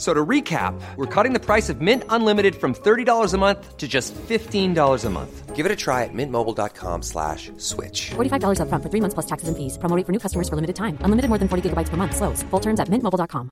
So 0.00 0.14
to 0.14 0.24
recap, 0.24 0.80
we're 0.96 1.14
cutting 1.14 1.34
the 1.34 1.44
price 1.44 1.68
of 1.68 1.82
Mint 1.82 2.04
Unlimited 2.08 2.56
from 2.56 2.72
$30 2.72 3.34
a 3.34 3.38
month 3.38 3.76
to 3.76 3.86
just 3.86 4.14
$15 4.14 5.04
a 5.04 5.10
month. 5.10 5.54
Give 5.54 5.66
it 5.66 5.72
a 5.72 5.76
try 5.76 6.04
at 6.04 6.14
mintmobile.com 6.14 7.02
slash 7.02 7.52
switch. 7.58 8.12
$45 8.12 8.62
up 8.62 8.68
front 8.70 8.82
for 8.82 8.88
three 8.88 9.02
months 9.02 9.12
plus 9.12 9.26
taxes 9.26 9.48
and 9.48 9.58
fees. 9.58 9.76
Promoting 9.76 10.06
for 10.06 10.12
new 10.12 10.18
customers 10.18 10.48
for 10.48 10.56
limited 10.56 10.76
time. 10.76 10.96
Unlimited 11.04 11.28
more 11.28 11.38
than 11.38 11.48
40 11.48 11.68
gigabytes 11.68 11.90
per 11.90 11.98
month. 11.98 12.16
Slows. 12.16 12.42
Full 12.50 12.60
terms 12.60 12.80
at 12.80 12.88
mintmobile.com. 12.88 13.50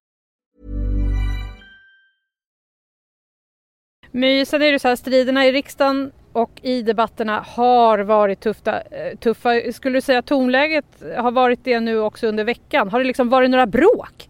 Men 4.11 4.47
sen 4.47 4.63
är 4.63 4.73
det 4.73 4.79
så 4.79 4.89
här, 4.89 4.97
striderna 4.97 5.47
i 5.47 5.53
riksdagen 5.53 6.13
och 6.33 6.61
i 6.63 6.83
debatterna 6.83 7.41
har 7.41 7.99
varit 7.99 8.41
tuffa. 8.41 8.81
Eh, 8.81 9.17
tuffa. 9.19 9.73
Skulle 9.73 9.99
du 9.99 10.01
säga 10.01 10.19
att 10.19 10.27
tonläget 10.27 11.03
har 11.17 11.31
varit 11.31 11.65
det 11.65 11.81
nu 11.81 12.01
också 12.01 12.27
under 12.27 12.45
veckan? 12.45 12.89
Har 12.89 12.99
det 12.99 13.05
liksom 13.05 13.29
varit 13.29 13.51
några 13.51 13.67
bråk? 13.67 14.29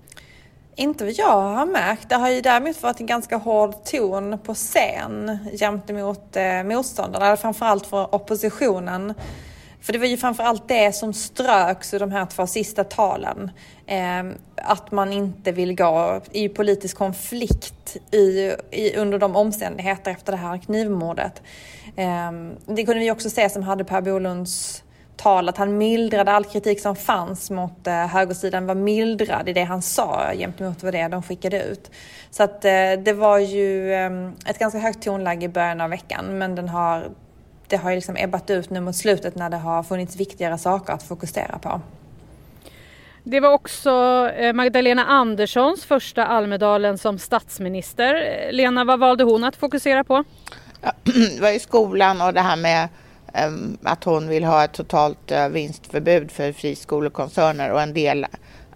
Inte 0.78 1.04
vad 1.04 1.12
jag 1.12 1.40
har 1.40 1.66
märkt. 1.66 2.08
Det 2.08 2.14
har 2.14 2.30
ju 2.30 2.40
däremot 2.40 2.82
varit 2.82 3.00
en 3.00 3.06
ganska 3.06 3.36
hård 3.36 3.84
ton 3.84 4.38
på 4.38 4.54
scen 4.54 5.38
gentemot 5.58 6.36
eh, 6.36 6.62
motståndarna, 6.62 7.36
framförallt 7.36 7.86
för 7.86 8.14
oppositionen. 8.14 9.14
För 9.80 9.92
det 9.92 9.98
var 9.98 10.06
ju 10.06 10.16
framförallt 10.16 10.68
det 10.68 10.94
som 10.94 11.12
ströks 11.12 11.94
ur 11.94 12.00
de 12.00 12.12
här 12.12 12.26
två 12.26 12.46
sista 12.46 12.84
talen. 12.84 13.50
Eh, 13.86 14.24
att 14.56 14.92
man 14.92 15.12
inte 15.12 15.52
vill 15.52 15.76
gå 15.76 16.20
i 16.32 16.48
politisk 16.48 16.96
konflikt 16.96 17.96
i, 18.10 18.52
i, 18.70 18.96
under 18.96 19.18
de 19.18 19.36
omständigheter 19.36 20.10
efter 20.10 20.32
det 20.32 20.38
här 20.38 20.58
knivmordet. 20.58 21.42
Eh, 21.96 22.32
det 22.66 22.84
kunde 22.84 23.00
vi 23.00 23.10
också 23.10 23.30
se 23.30 23.50
som 23.50 23.62
hade 23.62 23.84
Per 23.84 24.00
Bolunds 24.00 24.84
tal, 25.18 25.48
att 25.48 25.56
han 25.56 25.78
mildrade 25.78 26.32
all 26.32 26.44
kritik 26.44 26.80
som 26.80 26.96
fanns 26.96 27.50
mot 27.50 27.86
eh, 27.86 28.06
högersidan 28.06 28.66
var 28.66 28.74
mildrad 28.74 29.48
i 29.48 29.52
det 29.52 29.62
han 29.62 29.82
sa 29.82 30.32
gentemot 30.34 30.82
vad 30.82 30.94
det 30.94 31.08
de 31.08 31.22
skickade 31.22 31.62
ut. 31.62 31.90
Så 32.30 32.42
att 32.42 32.64
eh, 32.64 32.92
det 33.04 33.12
var 33.12 33.38
ju 33.38 33.92
eh, 33.92 34.10
ett 34.46 34.58
ganska 34.58 34.78
högt 34.78 35.02
tonläge 35.02 35.44
i 35.44 35.48
början 35.48 35.80
av 35.80 35.90
veckan 35.90 36.38
men 36.38 36.54
den 36.54 36.68
har, 36.68 37.10
det 37.68 37.76
har 37.76 37.90
ju 37.90 37.96
liksom 37.96 38.16
ebbat 38.16 38.50
ut 38.50 38.70
nu 38.70 38.80
mot 38.80 38.96
slutet 38.96 39.34
när 39.36 39.50
det 39.50 39.56
har 39.56 39.82
funnits 39.82 40.16
viktigare 40.16 40.58
saker 40.58 40.92
att 40.92 41.02
fokusera 41.02 41.58
på. 41.58 41.80
Det 43.22 43.40
var 43.40 43.52
också 43.52 43.90
eh, 44.36 44.52
Magdalena 44.52 45.04
Anderssons 45.04 45.84
första 45.84 46.26
Almedalen 46.26 46.98
som 46.98 47.18
statsminister. 47.18 48.48
Lena, 48.52 48.84
vad 48.84 49.00
valde 49.00 49.24
hon 49.24 49.44
att 49.44 49.56
fokusera 49.56 50.04
på? 50.04 50.24
Ja, 50.80 50.92
det 51.02 51.40
var 51.40 51.50
ju 51.50 51.58
skolan 51.58 52.20
och 52.20 52.34
det 52.34 52.40
här 52.40 52.56
med 52.56 52.88
Ehm, 53.34 53.78
att 53.82 54.04
hon 54.04 54.28
vill 54.28 54.44
ha 54.44 54.64
ett 54.64 54.72
totalt 54.72 55.30
eh, 55.30 55.48
vinstförbud 55.48 56.30
för 56.30 56.52
friskolekoncerner 56.52 57.72
och 57.72 57.82
en 57.82 57.94
del 57.94 58.26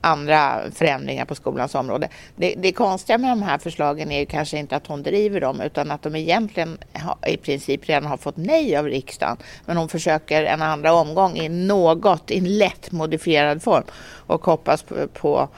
andra 0.03 0.63
förändringar 0.75 1.25
på 1.25 1.35
skolans 1.35 1.75
område. 1.75 2.09
Det, 2.37 2.55
det 2.59 2.73
konstiga 2.73 3.19
med 3.19 3.31
de 3.31 3.43
här 3.43 3.59
förslagen 3.59 4.13
är 4.13 4.21
ju 4.21 4.27
kanske 4.27 4.59
inte 4.59 4.77
att 4.77 4.87
hon 4.87 5.03
driver 5.03 5.41
dem 5.41 5.61
utan 5.61 5.91
att 5.91 6.03
de 6.03 6.17
egentligen 6.17 6.79
i 7.27 7.37
princip 7.37 7.89
redan 7.89 8.07
har 8.07 8.17
fått 8.17 8.37
nej 8.37 8.77
av 8.77 8.87
riksdagen. 8.87 9.37
Men 9.67 9.77
hon 9.77 9.89
försöker 9.89 10.45
en 10.45 10.63
andra 10.63 10.93
omgång 10.93 11.37
i 11.37 11.49
något, 11.49 12.31
i 12.31 12.39
en 12.39 12.59
lätt 12.59 12.93
modifierad 12.93 13.63
form 13.63 13.85
och 14.27 14.45
hoppas 14.45 14.83
på, 14.83 14.95
på, 15.13 15.49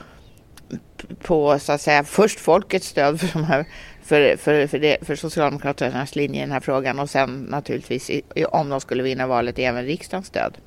på 1.23 1.59
så 1.59 1.73
att 1.73 1.81
säga 1.81 2.05
först 2.05 2.41
folkets 2.41 2.89
stöd 2.89 3.21
för 3.21 3.39
de 3.39 3.45
här 3.45 3.67
för, 4.05 4.37
för, 4.37 4.67
för, 4.67 4.79
det, 4.79 4.97
för 5.03 5.17
Socialdemokraternas 5.17 6.17
linje 6.17 6.41
i 6.41 6.45
den 6.45 6.53
här 6.53 6.61
frågan 6.61 6.99
och 6.99 7.11
sen 7.11 7.43
naturligtvis 7.43 8.11
om 8.49 8.69
de 8.69 8.81
skulle 8.81 9.03
vinna 9.03 9.27
valet 9.27 9.59
även 9.59 9.85
riksdagens 9.85 10.27
stöd. 10.27 10.59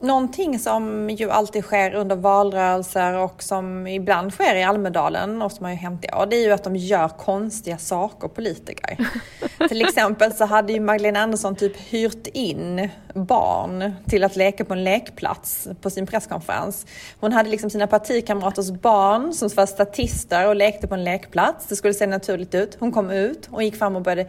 Någonting 0.00 0.58
som 0.58 1.10
ju 1.10 1.30
alltid 1.30 1.64
sker 1.64 1.94
under 1.94 2.16
valrörelser 2.16 3.14
och 3.14 3.42
som 3.42 3.86
ibland 3.86 4.32
sker 4.32 4.54
i 4.54 4.62
Almedalen 4.62 5.42
och 5.42 5.52
som 5.52 5.64
har 5.64 5.72
ju 5.72 5.78
hänt 5.78 6.04
i 6.04 6.08
år, 6.08 6.26
det 6.26 6.36
är 6.36 6.44
ju 6.44 6.52
att 6.52 6.64
de 6.64 6.76
gör 6.76 7.08
konstiga 7.08 7.78
saker, 7.78 8.28
politiker. 8.28 9.08
till 9.68 9.82
exempel 9.82 10.32
så 10.32 10.44
hade 10.44 10.72
ju 10.72 10.80
Magdalena 10.80 11.20
Andersson 11.20 11.56
typ 11.56 11.76
hyrt 11.76 12.26
in 12.26 12.88
barn 13.16 13.92
till 14.06 14.24
att 14.24 14.36
leka 14.36 14.64
på 14.64 14.74
en 14.74 14.84
lekplats 14.84 15.68
på 15.80 15.90
sin 15.90 16.06
presskonferens. 16.06 16.86
Hon 17.20 17.32
hade 17.32 17.50
liksom 17.50 17.70
sina 17.70 17.86
partikamraters 17.86 18.70
barn 18.70 19.32
som 19.32 19.48
var 19.56 19.66
statister 19.66 20.48
och 20.48 20.56
lekte 20.56 20.88
på 20.88 20.94
en 20.94 21.04
lekplats. 21.04 21.66
Det 21.66 21.76
skulle 21.76 21.94
se 21.94 22.06
naturligt 22.06 22.54
ut. 22.54 22.76
Hon 22.80 22.92
kom 22.92 23.10
ut 23.10 23.48
och 23.50 23.62
gick 23.62 23.76
fram 23.76 23.96
och 23.96 24.02
började 24.02 24.26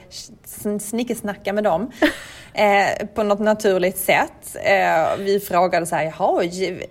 snickesnacka 0.79 1.53
med 1.53 1.63
dem 1.63 1.91
eh, 2.53 3.07
på 3.07 3.23
något 3.23 3.39
naturligt 3.39 3.97
sätt. 3.97 4.55
Eh, 4.63 5.17
vi 5.19 5.39
frågade 5.39 5.85
så 5.85 5.95
här, 5.95 6.03
jaha, 6.03 6.43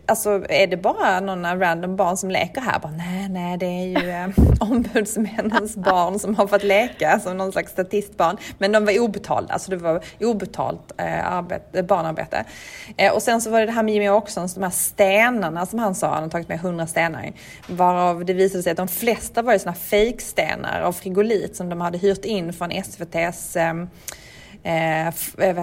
alltså 0.07 0.31
är 0.49 0.67
det 0.67 0.77
bara 0.77 1.21
några 1.21 1.57
random 1.57 1.97
barn 1.97 2.17
som 2.17 2.31
leker 2.31 2.61
här? 2.61 2.79
Bara, 2.79 2.93
nej, 2.93 3.29
nej, 3.29 3.59
det 3.59 3.67
är 3.67 3.87
ju 3.87 4.11
eh, 4.11 4.29
ombudsmännens 4.71 5.77
barn 5.77 6.19
som 6.19 6.35
har 6.35 6.47
fått 6.47 6.63
leka 6.63 7.21
som 7.21 7.37
någon 7.37 7.53
slags 7.53 7.73
statistbarn. 7.73 8.37
Men 8.59 8.73
de 8.73 8.85
var 8.85 9.01
obetalda, 9.01 9.53
alltså 9.53 9.71
det 9.71 9.77
var 9.77 10.05
obetalt 10.21 10.93
eh, 10.97 11.33
arbete, 11.33 11.83
barnarbete. 11.87 12.45
Eh, 12.97 13.13
och 13.13 13.23
sen 13.23 13.41
så 13.41 13.51
var 13.51 13.61
det 13.61 13.67
det 13.67 13.73
här 13.73 13.83
med 13.83 13.95
Jimmy 13.95 14.09
Åkessons, 14.09 14.55
de 14.55 14.63
här 14.63 14.71
stenarna 14.71 15.67
som 15.67 15.79
han 15.79 15.95
sa, 15.95 16.15
han 16.15 16.23
har 16.23 16.31
tagit 16.31 16.49
med 16.49 16.57
100 16.57 16.87
stenar. 16.87 17.33
Varav 17.69 18.25
det 18.25 18.33
visade 18.33 18.63
sig 18.63 18.71
att 18.71 18.77
de 18.77 18.89
flesta 18.89 19.43
var 19.43 19.53
ju 19.53 19.59
sådana 19.59 19.77
fejkstenar 19.77 20.81
av 20.81 20.93
frigolit 20.93 21.57
som 21.57 21.69
de 21.69 21.81
hade 21.81 21.99
hyrt 21.99 22.25
in 22.25 22.53
från 22.53 22.71
SVTs 22.71 23.57
ehm, 23.57 23.89
eh, 24.63 25.07
eh 25.07 25.13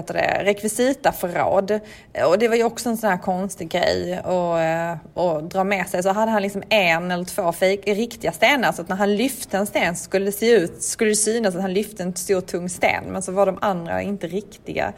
det, 0.08 0.42
rekvisitaförråd. 0.44 1.80
Och 2.26 2.40
det 2.40 2.48
var 2.48 2.56
ju 2.56 2.64
också 2.64 2.90
en 2.90 2.98
sån 2.98 3.10
här 3.10 3.18
konstig 3.18 3.70
grej 3.70 4.14
att, 4.14 4.26
att 4.26 5.42
eh, 5.42 5.48
dra 5.48 5.64
med 5.64 5.88
sig. 5.88 6.04
Så 6.04 6.10
hade 6.10 6.32
han 6.32 6.42
liksom 6.42 6.64
en 6.70 7.12
eller 7.12 7.26
två 7.26 7.52
fake, 7.52 7.94
riktiga 7.94 8.32
stenar 8.32 8.72
så 8.72 8.82
att 8.82 8.90
när 8.90 8.96
han 8.96 9.16
lyfte 9.16 9.58
en 9.58 9.66
sten 9.66 9.96
så 9.96 10.04
skulle 10.04 10.26
det 10.26 10.32
se 10.32 10.52
ut, 10.52 10.84
skulle 10.84 11.12
det 11.12 11.16
synas 11.16 11.56
att 11.56 11.62
han 11.62 11.74
lyfte 11.74 12.04
en 12.04 12.16
stor 12.16 12.42
tung 12.42 12.70
sten. 12.70 13.04
Men 13.08 13.22
så 13.22 13.32
var 13.32 13.46
de 13.46 13.58
andra 13.62 14.02
inte 14.02 14.28
riktiga. 14.28 14.94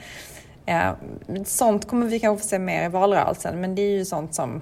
Eh, 0.66 0.92
sånt 1.46 1.88
kommer 1.88 2.06
vi 2.06 2.20
kanske 2.20 2.44
få 2.44 2.50
se 2.50 2.60
mer 2.60 2.86
i 2.86 2.88
valrörelsen 2.88 3.62
men 3.62 3.76
det 3.76 3.82
är 3.82 3.98
ju 3.98 4.06
sånt 4.06 4.36
som 4.36 4.62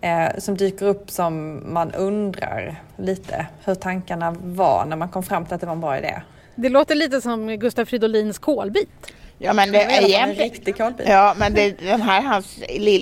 eh, 0.00 0.38
som 0.38 0.56
dyker 0.56 0.86
upp 0.86 1.10
som 1.10 1.62
man 1.74 1.92
undrar 1.92 2.82
lite 2.96 3.46
hur 3.64 3.74
tankarna 3.74 4.36
var 4.42 4.84
när 4.84 4.96
man 4.96 5.08
kom 5.08 5.22
fram 5.22 5.44
till 5.44 5.54
att 5.54 5.60
det 5.60 5.66
var 5.66 5.74
en 5.74 5.80
bra 5.80 5.98
idé. 5.98 6.20
Det 6.54 6.68
låter 6.68 6.94
lite 6.94 7.20
som 7.20 7.56
Gustaf 7.56 7.88
Fridolins 7.88 8.38
kolbit. 8.38 8.88
Ja 9.38 9.52
men 9.52 9.72
det 9.72 9.82
är 9.82 10.08
egentligen... 10.08 10.50
riktig 10.50 10.76
kolbit. 10.76 11.08
Ja 11.08 11.34
men 11.38 11.54
det, 11.54 11.70
den, 11.70 12.02
här, 12.02 12.22
hans, 12.22 12.58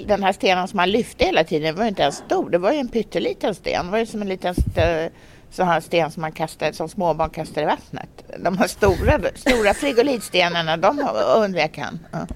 den 0.07 0.23
här 0.23 0.33
stenen 0.33 0.69
som 0.69 0.79
han 0.79 0.91
lyfte 0.91 1.25
hela 1.25 1.45
tiden 1.45 1.75
var 1.77 1.83
ju 1.83 1.88
inte 1.88 2.03
ens 2.03 2.17
stor. 2.17 2.50
Det 2.50 2.59
var 2.59 2.73
ju 2.73 2.79
en 2.79 2.88
pytteliten 2.88 3.55
sten. 3.55 3.87
Det 3.87 3.93
var 3.93 3.99
ju 3.99 4.07
som 4.07 4.23
en 4.23 4.29
liten 4.29 4.55
st 4.59 5.11
sån 5.50 5.69
här 5.69 5.81
sten 5.81 6.11
som 6.11 6.21
man 6.21 6.33
kastar, 6.33 6.73
som 6.73 6.88
småbarn 6.88 7.31
kastar 7.31 7.62
i 7.62 7.64
vattnet. 7.64 8.09
De 8.38 8.59
här 8.59 8.67
stora, 8.67 9.21
stora 9.35 9.75
frigolitstenarna, 9.75 10.76
de 10.76 11.09
undvek 11.37 11.78
han. 11.78 11.99
Ja. 12.12 12.26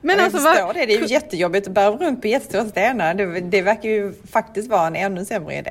Men 0.00 0.20
alltså, 0.20 0.38
vad... 0.38 0.74
det, 0.74 0.86
det 0.86 0.94
är 0.94 1.00
ju 1.00 1.06
jättejobbigt 1.06 1.66
att 1.68 1.74
bära 1.74 1.90
runt 1.90 2.22
på 2.22 2.28
jättestora 2.28 2.64
stenar. 2.64 3.14
Det, 3.14 3.40
det 3.40 3.62
verkar 3.62 3.88
ju 3.88 4.14
faktiskt 4.30 4.70
vara 4.70 4.86
en 4.86 4.96
ännu 4.96 5.24
sämre 5.24 5.54
idé. 5.54 5.70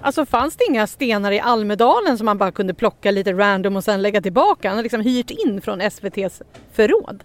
Alltså 0.00 0.26
fanns 0.26 0.56
det 0.56 0.64
inga 0.64 0.86
stenar 0.86 1.32
i 1.32 1.40
Almedalen 1.40 2.18
som 2.18 2.24
man 2.24 2.38
bara 2.38 2.52
kunde 2.52 2.74
plocka 2.74 3.10
lite 3.10 3.32
random 3.32 3.76
och 3.76 3.84
sen 3.84 4.02
lägga 4.02 4.20
tillbaka? 4.20 4.68
Han 4.68 4.76
har 4.78 4.82
liksom 4.82 5.00
hyrt 5.00 5.30
in 5.30 5.60
från 5.60 5.80
SVTs 5.80 6.42
förråd. 6.72 7.24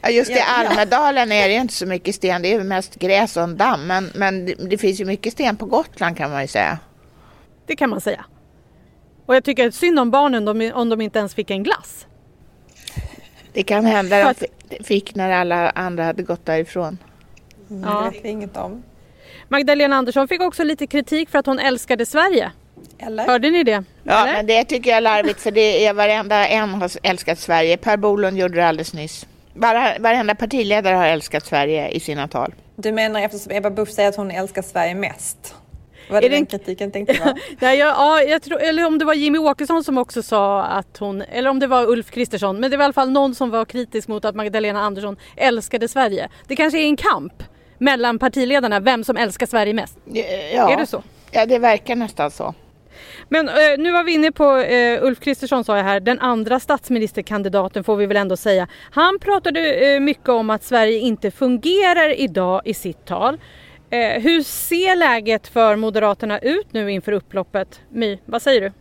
Ja, 0.00 0.10
just 0.10 0.30
i 0.30 0.40
Almedalen 0.40 1.32
är 1.32 1.48
det 1.48 1.54
inte 1.54 1.74
så 1.74 1.86
mycket 1.86 2.14
sten, 2.14 2.42
det 2.42 2.54
är 2.54 2.64
mest 2.64 2.94
gräs 2.94 3.36
och 3.36 3.42
en 3.42 3.56
damm. 3.56 3.86
Men, 3.86 4.10
men 4.14 4.44
det 4.68 4.78
finns 4.78 5.00
ju 5.00 5.04
mycket 5.04 5.32
sten 5.32 5.56
på 5.56 5.66
Gotland 5.66 6.16
kan 6.16 6.30
man 6.30 6.42
ju 6.42 6.48
säga. 6.48 6.78
Det 7.68 7.76
kan 7.76 7.90
man 7.90 8.00
säga. 8.00 8.24
Och 9.26 9.34
jag 9.36 9.44
tycker 9.44 9.68
att 9.68 9.74
synd 9.74 9.98
om 9.98 10.10
barnen 10.10 10.72
om 10.74 10.88
de 10.88 11.00
inte 11.00 11.18
ens 11.18 11.34
fick 11.34 11.50
en 11.50 11.62
glass. 11.62 12.06
Det 13.52 13.62
kan 13.62 13.86
hända 13.86 14.28
att 14.28 14.42
de 14.68 14.84
fick 14.84 15.14
när 15.14 15.30
alla 15.30 15.70
andra 15.70 16.04
hade 16.04 16.22
gått 16.22 16.46
därifrån. 16.46 16.98
Mm, 17.70 17.82
ja. 17.88 18.02
Det 18.02 18.10
vet 18.10 18.24
vi 18.24 18.28
inget 18.28 18.56
om. 18.56 18.82
Magdalena 19.48 19.96
Andersson 19.96 20.28
fick 20.28 20.40
också 20.40 20.64
lite 20.64 20.86
kritik 20.86 21.30
för 21.30 21.38
att 21.38 21.46
hon 21.46 21.58
älskade 21.58 22.06
Sverige. 22.06 22.52
Eller? 22.98 23.26
Hörde 23.26 23.50
ni 23.50 23.64
det? 23.64 23.84
Ja, 24.02 24.22
Eller? 24.22 24.32
men 24.32 24.46
det 24.46 24.64
tycker 24.64 24.90
jag 24.90 24.96
är 24.96 25.00
larvigt 25.00 25.40
för 25.40 25.50
det 25.50 25.86
är 25.86 25.92
varenda 25.92 26.46
en 26.48 26.74
har 26.74 26.90
älskat 27.02 27.38
Sverige. 27.38 27.76
Per 27.76 27.96
Bolund 27.96 28.38
gjorde 28.38 28.54
det 28.54 28.66
alldeles 28.66 28.94
nyss. 28.94 29.26
Bara, 29.54 29.98
varenda 29.98 30.34
partiledare 30.34 30.96
har 30.96 31.06
älskat 31.06 31.46
Sverige 31.46 31.88
i 31.88 32.00
sina 32.00 32.28
tal. 32.28 32.54
Du 32.76 32.92
menar 32.92 33.20
eftersom 33.20 33.52
Ebba 33.52 33.70
Busch 33.70 33.88
säger 33.88 34.08
att 34.08 34.16
hon 34.16 34.30
älskar 34.30 34.62
Sverige 34.62 34.94
mest? 34.94 35.54
Var 36.10 36.20
det 36.20 36.26
är 36.26 36.30
den 36.30 36.46
kritiken 36.46 36.90
tänkte 36.90 37.20
vara? 37.24 37.36
ja, 37.60 37.74
ja, 37.74 38.22
jag 38.22 38.42
tror, 38.42 38.62
eller 38.62 38.86
om 38.86 38.98
det 38.98 39.04
var 39.04 39.14
Jimmy 39.14 39.38
Åkesson 39.38 39.84
som 39.84 39.98
också 39.98 40.22
sa 40.22 40.62
att 40.62 40.98
hon, 40.98 41.22
eller 41.22 41.50
om 41.50 41.58
det 41.58 41.66
var 41.66 41.86
Ulf 41.90 42.10
Kristersson, 42.10 42.60
men 42.60 42.70
det 42.70 42.76
var 42.76 42.82
i 42.82 42.86
alla 42.86 42.92
fall 42.92 43.10
någon 43.10 43.34
som 43.34 43.50
var 43.50 43.64
kritisk 43.64 44.08
mot 44.08 44.24
att 44.24 44.34
Magdalena 44.34 44.80
Andersson 44.80 45.16
älskade 45.36 45.88
Sverige. 45.88 46.28
Det 46.46 46.56
kanske 46.56 46.78
är 46.78 46.84
en 46.84 46.96
kamp 46.96 47.42
mellan 47.78 48.18
partiledarna 48.18 48.80
vem 48.80 49.04
som 49.04 49.16
älskar 49.16 49.46
Sverige 49.46 49.74
mest? 49.74 49.98
Ja, 50.54 50.72
är 50.72 50.76
det 50.76 50.86
så? 50.86 51.02
Ja, 51.30 51.46
det 51.46 51.58
verkar 51.58 51.96
nästan 51.96 52.30
så. 52.30 52.54
Men 53.28 53.48
eh, 53.48 53.54
nu 53.78 53.90
var 53.92 54.04
vi 54.04 54.12
inne 54.12 54.32
på 54.32 54.56
eh, 54.56 55.04
Ulf 55.04 55.20
Kristersson 55.20 55.64
sa 55.64 55.76
jag 55.76 55.84
här, 55.84 56.00
den 56.00 56.20
andra 56.20 56.60
statsministerkandidaten 56.60 57.84
får 57.84 57.96
vi 57.96 58.06
väl 58.06 58.16
ändå 58.16 58.36
säga. 58.36 58.68
Han 58.90 59.18
pratade 59.18 59.74
eh, 59.74 60.00
mycket 60.00 60.28
om 60.28 60.50
att 60.50 60.64
Sverige 60.64 60.98
inte 60.98 61.30
fungerar 61.30 62.20
idag 62.20 62.62
i 62.64 62.74
sitt 62.74 63.06
tal. 63.06 63.38
Eh, 63.90 64.22
hur 64.22 64.42
ser 64.42 64.96
läget 64.96 65.48
för 65.48 65.76
Moderaterna 65.76 66.38
ut 66.38 66.72
nu 66.72 66.90
inför 66.90 67.12
upploppet? 67.12 67.80
My, 67.90 68.18
vad 68.24 68.42
säger 68.42 68.60
du? 68.60 68.72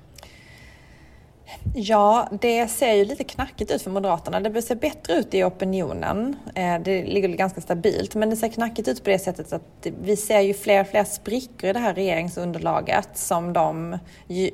Ja, 1.76 2.28
det 2.42 2.68
ser 2.68 2.94
ju 2.94 3.06
lite 3.06 3.24
knackigt 3.24 3.72
ut 3.72 3.82
för 3.82 3.92
Moderaterna. 3.92 4.40
Det 4.40 4.62
ser 4.62 4.76
bättre 4.76 5.14
ut 5.14 5.34
i 5.34 5.44
opinionen. 5.44 6.36
Eh, 6.56 6.80
det 6.80 7.04
ligger 7.04 7.30
ganska 7.30 7.62
stabilt, 7.62 8.16
men 8.16 8.30
det 8.30 8.36
ser 8.36 8.50
knackigt 8.50 8.88
ut 8.88 9.04
på 9.04 9.10
det 9.10 9.20
sättet 9.20 9.54
att 9.54 9.88
vi 10.02 10.16
ser 10.16 10.40
ju 10.40 10.54
fler 10.54 10.82
och 10.82 10.88
fler 10.88 11.04
sprickor 11.04 11.70
i 11.70 11.74
det 11.74 11.80
här 11.80 11.94
regeringsunderlaget 11.94 13.10
som 13.14 13.54
de... 13.54 13.98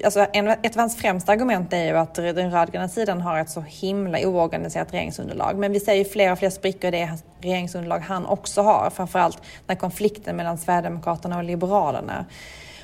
Alltså 0.03 0.19
ett 0.19 0.75
av 0.75 0.79
hans 0.79 0.97
främsta 0.97 1.32
argument 1.32 1.73
är 1.73 1.84
ju 1.84 1.97
att 1.97 2.15
den 2.15 2.51
rödgröna 2.51 2.89
sidan 2.89 3.21
har 3.21 3.39
ett 3.39 3.49
så 3.49 3.62
himla 3.62 4.19
oorganiserat 4.27 4.93
regeringsunderlag. 4.93 5.58
Men 5.58 5.71
vi 5.71 5.79
ser 5.79 5.93
ju 5.93 6.06
fler 6.06 6.32
och 6.32 6.39
fler 6.39 6.49
sprickor 6.49 6.88
i 6.88 6.91
det 6.91 7.17
regeringsunderlag 7.41 7.99
han 7.99 8.25
också 8.25 8.62
har, 8.62 8.89
framförallt 8.89 9.41
när 9.67 9.75
konflikten 9.75 10.36
mellan 10.36 10.58
Sverigedemokraterna 10.58 11.38
och 11.38 11.43
Liberalerna 11.43 12.25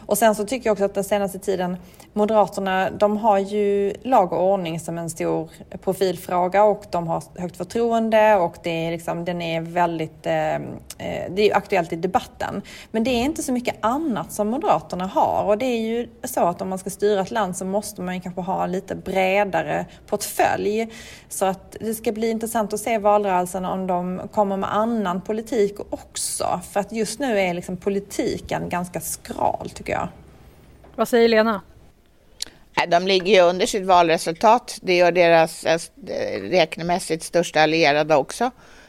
och 0.09 0.17
sen 0.17 0.35
så 0.35 0.45
tycker 0.45 0.69
jag 0.69 0.73
också 0.73 0.85
att 0.85 0.93
den 0.93 1.03
senaste 1.03 1.39
tiden, 1.39 1.77
Moderaterna, 2.13 2.89
de 2.89 3.17
har 3.17 3.39
ju 3.39 3.93
lag 4.03 4.33
och 4.33 4.43
ordning 4.43 4.79
som 4.79 4.97
en 4.97 5.09
stor 5.09 5.49
profilfråga 5.81 6.63
och 6.63 6.83
de 6.91 7.07
har 7.07 7.23
högt 7.37 7.57
förtroende 7.57 8.35
och 8.35 8.55
det 8.63 8.69
är 8.69 8.91
liksom, 8.91 9.25
den 9.25 9.41
är 9.41 9.61
väldigt, 9.61 10.25
eh, 10.25 10.55
eh 10.55 10.59
det 11.29 11.51
är 11.51 11.57
aktuellt 11.57 11.93
i 11.93 11.95
debatten. 11.95 12.61
Men 12.91 13.03
det 13.03 13.09
är 13.09 13.23
inte 13.23 13.43
så 13.43 13.51
mycket 13.51 13.75
annat 13.81 14.31
som 14.31 14.47
Moderaterna 14.47 15.05
har 15.05 15.43
och 15.43 15.57
det 15.57 15.65
är 15.65 15.79
ju 15.79 16.07
så 16.23 16.41
att 16.41 16.61
om 16.61 16.69
man 16.69 16.79
ska 16.79 16.89
styra 16.89 17.21
ett 17.21 17.31
land 17.31 17.57
så 17.57 17.65
måste 17.65 18.01
man 18.01 18.15
ju 18.15 18.21
kanske 18.21 18.41
ha 18.41 18.63
en 18.63 18.71
lite 18.71 18.95
bredare 18.95 19.85
portfölj. 20.07 20.89
Så 21.29 21.45
att 21.45 21.75
det 21.79 21.93
ska 21.93 22.11
bli 22.11 22.29
intressant 22.29 22.73
att 22.73 22.79
se 22.79 22.97
valrörelsen 22.97 23.65
om 23.65 23.87
de 23.87 24.21
kommer 24.31 24.57
med 24.57 24.75
annan 24.75 25.21
politik 25.21 25.75
också. 25.89 26.61
För 26.71 26.79
att 26.79 26.91
just 26.91 27.19
nu 27.19 27.39
är 27.39 27.53
liksom 27.53 27.77
politiken 27.77 28.69
ganska 28.69 28.99
skral 28.99 29.69
tycker 29.73 29.93
jag. 29.93 29.98
Vad 30.99 31.07
säger 31.07 31.29
Lena? 31.29 31.61
De 32.87 33.07
ligger 33.07 33.33
ju 33.33 33.49
under 33.49 33.65
sitt 33.65 33.85
valresultat. 33.85 34.79
Det 34.81 34.97
gör 34.97 35.11
deras 35.11 35.65
eh, 35.65 35.79
räknemässigt 36.41 37.23
största 37.23 37.61
allierade 37.61 38.15
också. 38.15 38.43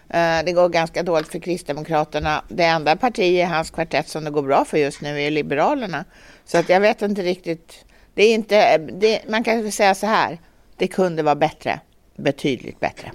Eh, 0.09 0.39
det 0.45 0.53
går 0.53 0.69
ganska 0.69 1.03
dåligt 1.03 1.29
för 1.29 1.39
Kristdemokraterna. 1.39 2.43
Det 2.49 2.65
enda 2.65 2.97
parti 2.97 3.21
i 3.21 3.43
hans 3.43 3.71
kvartett 3.71 4.09
som 4.09 4.25
det 4.25 4.31
går 4.31 4.43
bra 4.43 4.65
för 4.65 4.79
just 4.79 5.01
nu 5.01 5.23
är 5.23 5.31
Liberalerna. 5.31 6.05
Så 6.45 6.59
att 6.59 6.69
jag 6.69 6.81
vet 6.81 7.03
inte 7.03 7.23
riktigt. 7.23 7.85
Det 8.15 8.23
är 8.23 8.35
inte, 8.35 8.79
det, 8.79 9.29
man 9.29 9.45
kan 9.45 9.73
säga 9.73 9.95
så 9.95 10.07
här. 10.07 10.39
Det 10.77 10.87
kunde 10.89 11.23
vara 11.23 11.37
bättre. 11.37 11.81
Betydligt 12.17 12.81
bättre. 12.81 13.13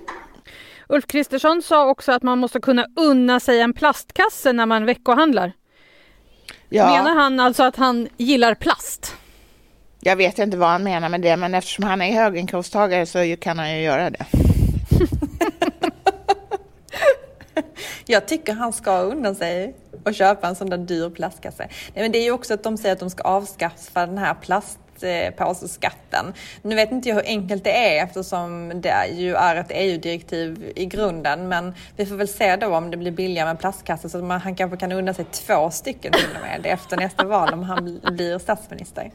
Ulf 0.90 1.08
Kristersson 1.08 1.62
sa 1.62 1.90
också 1.90 2.12
att 2.12 2.24
man 2.24 2.40
måste 2.40 2.60
kunna 2.60 2.86
unna 2.96 3.40
sig 3.40 3.62
en 3.62 3.74
plastkasse 3.74 4.54
när 4.54 4.66
man 4.66 4.86
veckohandlar. 4.86 5.54
Ja. 6.70 6.86
Menar 6.86 7.16
han 7.16 7.40
alltså 7.40 7.64
att 7.64 7.76
han 7.76 8.08
gillar 8.18 8.56
plast? 8.56 9.16
Jag 10.00 10.16
vet 10.16 10.40
inte 10.40 10.58
vad 10.58 10.70
han 10.70 10.84
menar 10.84 11.10
med 11.10 11.22
det, 11.22 11.38
men 11.38 11.56
eftersom 11.56 11.84
han 11.84 12.02
är 12.02 12.14
höginkomsttagare 12.14 13.06
så 13.06 13.36
kan 13.40 13.60
han 13.60 13.72
ju 13.72 13.82
göra 13.82 14.10
det. 14.10 14.26
Jag 18.06 18.28
tycker 18.28 18.54
han 18.54 18.74
ska 18.74 19.00
unna 19.00 19.36
sig 19.36 19.76
och 20.04 20.16
köpa 20.16 20.48
en 20.48 20.56
sån 20.56 20.70
där 20.70 20.78
dyr 20.78 21.10
plastkasse. 21.10 21.68
Nej, 21.94 22.04
men 22.04 22.12
det 22.12 22.18
är 22.18 22.24
ju 22.24 22.32
också 22.32 22.54
att 22.54 22.64
de 22.64 22.78
säger 22.78 22.94
att 22.94 23.00
de 23.00 23.10
ska 23.10 23.24
avskaffa 23.24 24.06
den 24.06 24.18
här 24.18 24.34
plast 24.34 24.80
plastpåseskatten. 25.36 26.34
Nu 26.62 26.76
vet 26.76 26.92
inte 26.92 27.10
jag 27.10 27.16
hur 27.16 27.26
enkelt 27.26 27.64
det 27.64 27.98
är 27.98 28.04
eftersom 28.04 28.72
det 28.82 29.08
ju 29.08 29.36
är 29.36 29.56
ett 29.56 29.68
EU-direktiv 29.70 30.72
i 30.76 30.86
grunden 30.86 31.48
men 31.48 31.74
vi 31.98 32.06
får 32.06 32.16
väl 32.16 32.28
se 32.28 32.56
då 32.56 32.68
om 32.68 32.92
det 32.92 32.98
blir 32.98 33.12
billigare 33.12 33.48
med 33.48 33.60
plastkassar 33.60 34.10
så 34.10 34.18
att 34.18 34.24
man, 34.24 34.42
han 34.42 34.56
kanske 34.56 34.78
kan 34.78 34.92
unna 34.92 35.14
sig 35.14 35.26
två 35.26 35.70
stycken 35.72 36.12
till 36.12 36.30
och 36.36 36.42
med 36.42 36.74
efter 36.74 36.98
nästa 36.98 37.24
val 37.24 37.54
om 37.54 37.64
han 37.64 38.00
blir 38.04 38.40
statsminister. 38.40 39.12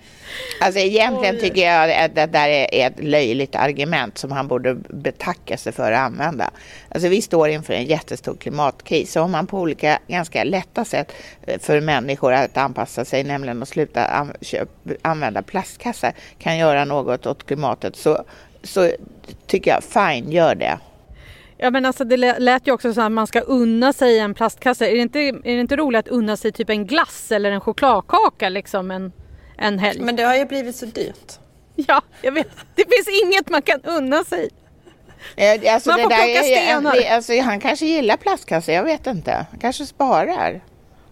Alltså 0.60 0.80
egentligen 0.80 1.38
tycker 1.40 1.66
jag 1.66 2.04
att 2.04 2.14
det 2.14 2.26
där 2.26 2.48
är 2.48 2.86
ett 2.86 3.04
löjligt 3.04 3.54
argument 3.54 4.18
som 4.18 4.32
han 4.32 4.48
borde 4.48 4.74
betacka 4.74 5.56
sig 5.56 5.72
för 5.72 5.92
att 5.92 5.98
använda. 5.98 6.50
Alltså 6.88 7.08
vi 7.08 7.22
står 7.22 7.48
inför 7.48 7.72
en 7.72 7.84
jättestor 7.84 8.36
klimatkris 8.36 9.16
och 9.16 9.22
om 9.22 9.32
man 9.32 9.46
på 9.46 9.58
olika 9.58 9.98
ganska 10.06 10.44
lätta 10.44 10.84
sätt 10.84 11.12
eh, 11.46 11.60
för 11.60 11.80
människor 11.80 12.32
att 12.32 12.56
anpassa 12.56 13.04
sig, 13.04 13.24
nämligen 13.24 13.62
att 13.62 13.68
sluta 13.68 14.26
använda 15.02 15.42
plast 15.42 15.79
plastkassar 15.82 16.12
kan 16.38 16.58
göra 16.58 16.84
något 16.84 17.26
åt 17.26 17.46
klimatet 17.46 17.96
så, 17.96 18.24
så 18.62 18.90
tycker 19.46 19.70
jag 19.70 19.84
fine, 19.84 20.32
gör 20.32 20.54
det. 20.54 20.78
Ja 21.58 21.70
men 21.70 21.86
alltså 21.86 22.04
det 22.04 22.16
lät 22.38 22.66
ju 22.66 22.72
också 22.72 22.94
så 22.94 23.00
att 23.00 23.12
man 23.12 23.26
ska 23.26 23.40
unna 23.40 23.92
sig 23.92 24.18
en 24.18 24.34
plastkasse. 24.34 24.86
Är 24.86 24.92
det 24.94 24.98
inte, 25.00 25.18
är 25.20 25.32
det 25.54 25.60
inte 25.60 25.76
roligt 25.76 25.98
att 25.98 26.08
unna 26.08 26.36
sig 26.36 26.52
typ 26.52 26.70
en 26.70 26.86
glass 26.86 27.32
eller 27.32 27.50
en 27.52 27.60
chokladkaka 27.60 28.48
liksom 28.48 28.90
en, 28.90 29.12
en 29.58 29.78
helg? 29.78 30.00
Men 30.00 30.16
det 30.16 30.22
har 30.22 30.34
ju 30.36 30.44
blivit 30.44 30.76
så 30.76 30.86
dyrt. 30.86 31.32
Ja, 31.74 32.02
jag 32.22 32.32
vet. 32.32 32.48
Det 32.74 32.82
finns 32.82 33.22
inget 33.24 33.48
man 33.48 33.62
kan 33.62 33.80
unna 33.84 34.24
sig. 34.24 34.48
Eh, 35.36 35.74
Alltså, 35.74 35.90
Man 35.90 35.96
det 35.98 36.02
får 36.02 36.10
där 36.10 36.16
plocka 36.16 36.40
är- 36.46 36.66
stenar. 36.66 37.14
Alltså, 37.14 37.40
han 37.40 37.60
kanske 37.60 37.86
gillar 37.86 38.16
plastkassar, 38.16 38.72
jag 38.72 38.84
vet 38.84 39.06
inte. 39.06 39.46
Han 39.50 39.60
kanske 39.60 39.86
sparar 39.86 40.60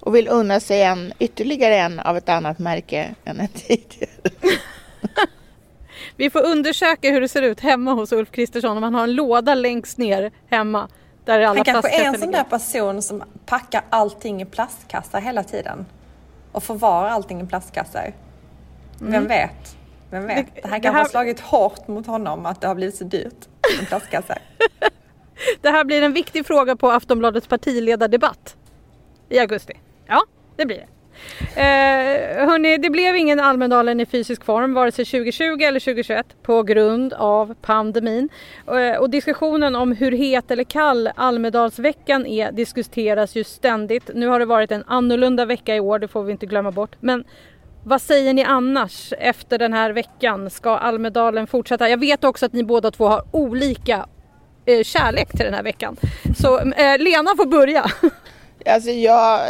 och 0.08 0.14
vill 0.14 0.28
unna 0.28 0.60
sig 0.60 0.82
en, 0.82 1.12
ytterligare 1.18 1.76
en 1.76 2.00
av 2.00 2.16
ett 2.16 2.28
annat 2.28 2.58
märke 2.58 3.14
än 3.24 3.40
en 3.40 3.48
tidigare. 3.48 4.10
Vi 6.16 6.30
får 6.30 6.42
undersöka 6.44 7.10
hur 7.10 7.20
det 7.20 7.28
ser 7.28 7.42
ut 7.42 7.60
hemma 7.60 7.92
hos 7.92 8.12
Ulf 8.12 8.30
Kristersson 8.30 8.76
om 8.76 8.82
han 8.82 8.94
har 8.94 9.02
en 9.02 9.14
låda 9.14 9.54
längst 9.54 9.98
ner 9.98 10.30
hemma. 10.50 10.88
Där 11.24 11.40
alla 11.40 11.46
Han 11.58 11.64
kanske 11.64 12.00
är 12.00 12.04
en 12.04 12.18
sån 12.18 12.30
där 12.30 12.44
person 12.44 13.02
som 13.02 13.22
packar 13.46 13.82
allting 13.90 14.42
i 14.42 14.44
plastkassar 14.44 15.20
hela 15.20 15.44
tiden. 15.44 15.86
Och 16.52 16.62
förvarar 16.62 17.08
allting 17.08 17.40
i 17.40 17.46
plastkassar. 17.46 18.12
Vem 19.00 19.26
vet? 19.26 19.76
Vem 20.10 20.26
vet? 20.26 20.36
Det- 20.54 20.60
Det, 20.62 20.68
här 20.68 20.74
det 20.78 20.82
kanske 20.82 20.88
här- 20.90 21.02
har 21.02 21.08
slagit 21.08 21.40
hårt 21.40 21.88
mot 21.88 22.06
honom 22.06 22.46
att 22.46 22.60
det 22.60 22.66
har 22.68 22.74
blivit 22.74 22.94
så 22.96 23.04
dyrt 23.04 23.48
med 23.78 23.88
plastkassar. 23.88 24.38
Det 25.60 25.70
här 25.70 25.84
blir 25.84 26.02
en 26.02 26.12
viktig 26.12 26.46
fråga 26.46 26.76
på 26.76 26.90
Aftonbladets 26.90 27.46
partiledardebatt 27.48 28.56
i 29.28 29.38
augusti. 29.38 29.72
Ja, 30.08 30.22
det 30.56 30.66
blir 30.66 30.76
det. 30.76 30.88
Eh, 31.56 32.46
hörni, 32.46 32.78
det 32.78 32.90
blev 32.90 33.16
ingen 33.16 33.40
Almedalen 33.40 34.00
i 34.00 34.06
fysisk 34.06 34.44
form 34.44 34.74
vare 34.74 34.92
sig 34.92 35.04
2020 35.04 35.62
eller 35.62 35.80
2021 35.80 36.26
på 36.42 36.62
grund 36.62 37.12
av 37.12 37.54
pandemin. 37.62 38.28
Eh, 38.66 39.00
och 39.00 39.10
diskussionen 39.10 39.76
om 39.76 39.92
hur 39.92 40.12
het 40.12 40.50
eller 40.50 40.64
kall 40.64 41.10
Almedalsveckan 41.16 42.26
är 42.26 42.52
diskuteras 42.52 43.36
ju 43.36 43.44
ständigt. 43.44 44.10
Nu 44.14 44.26
har 44.26 44.38
det 44.38 44.44
varit 44.44 44.72
en 44.72 44.84
annorlunda 44.86 45.44
vecka 45.44 45.76
i 45.76 45.80
år, 45.80 45.98
det 45.98 46.08
får 46.08 46.22
vi 46.22 46.32
inte 46.32 46.46
glömma 46.46 46.70
bort. 46.70 46.96
Men 47.00 47.24
vad 47.84 48.02
säger 48.02 48.34
ni 48.34 48.44
annars 48.44 49.12
efter 49.18 49.58
den 49.58 49.72
här 49.72 49.90
veckan? 49.90 50.50
Ska 50.50 50.76
Almedalen 50.76 51.46
fortsätta? 51.46 51.88
Jag 51.88 52.00
vet 52.00 52.24
också 52.24 52.46
att 52.46 52.52
ni 52.52 52.64
båda 52.64 52.90
två 52.90 53.06
har 53.06 53.22
olika 53.30 54.06
eh, 54.66 54.82
kärlek 54.82 55.28
till 55.28 55.44
den 55.44 55.54
här 55.54 55.62
veckan. 55.62 55.96
Så 56.38 56.58
eh, 56.58 56.98
Lena 56.98 57.36
får 57.36 57.46
börja. 57.46 57.84
Alltså 58.66 58.90
jag, 58.90 59.40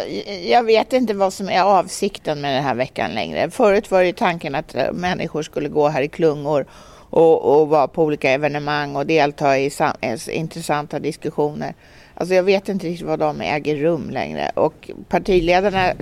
jag 0.44 0.62
vet 0.62 0.92
inte 0.92 1.14
vad 1.14 1.32
som 1.32 1.48
är 1.48 1.62
avsikten 1.62 2.40
med 2.40 2.56
den 2.56 2.64
här 2.64 2.74
veckan 2.74 3.10
längre. 3.10 3.50
Förut 3.50 3.90
var 3.90 4.02
det 4.02 4.16
tanken 4.16 4.54
att 4.54 4.76
människor 4.92 5.42
skulle 5.42 5.68
gå 5.68 5.88
här 5.88 6.02
i 6.02 6.08
klungor 6.08 6.66
och, 7.10 7.60
och 7.60 7.68
vara 7.68 7.88
på 7.88 8.04
olika 8.04 8.30
evenemang 8.30 8.96
och 8.96 9.06
delta 9.06 9.58
i 9.58 9.70
sam, 9.70 9.92
intressanta 10.30 10.98
diskussioner. 10.98 11.74
Alltså 12.14 12.34
jag 12.34 12.42
vet 12.42 12.68
inte 12.68 12.86
riktigt 12.86 13.06
vad 13.06 13.18
de 13.18 13.40
äger 13.40 13.76
rum 13.76 14.10
längre 14.10 14.50
och 14.54 14.90
partiledarna 15.08 15.92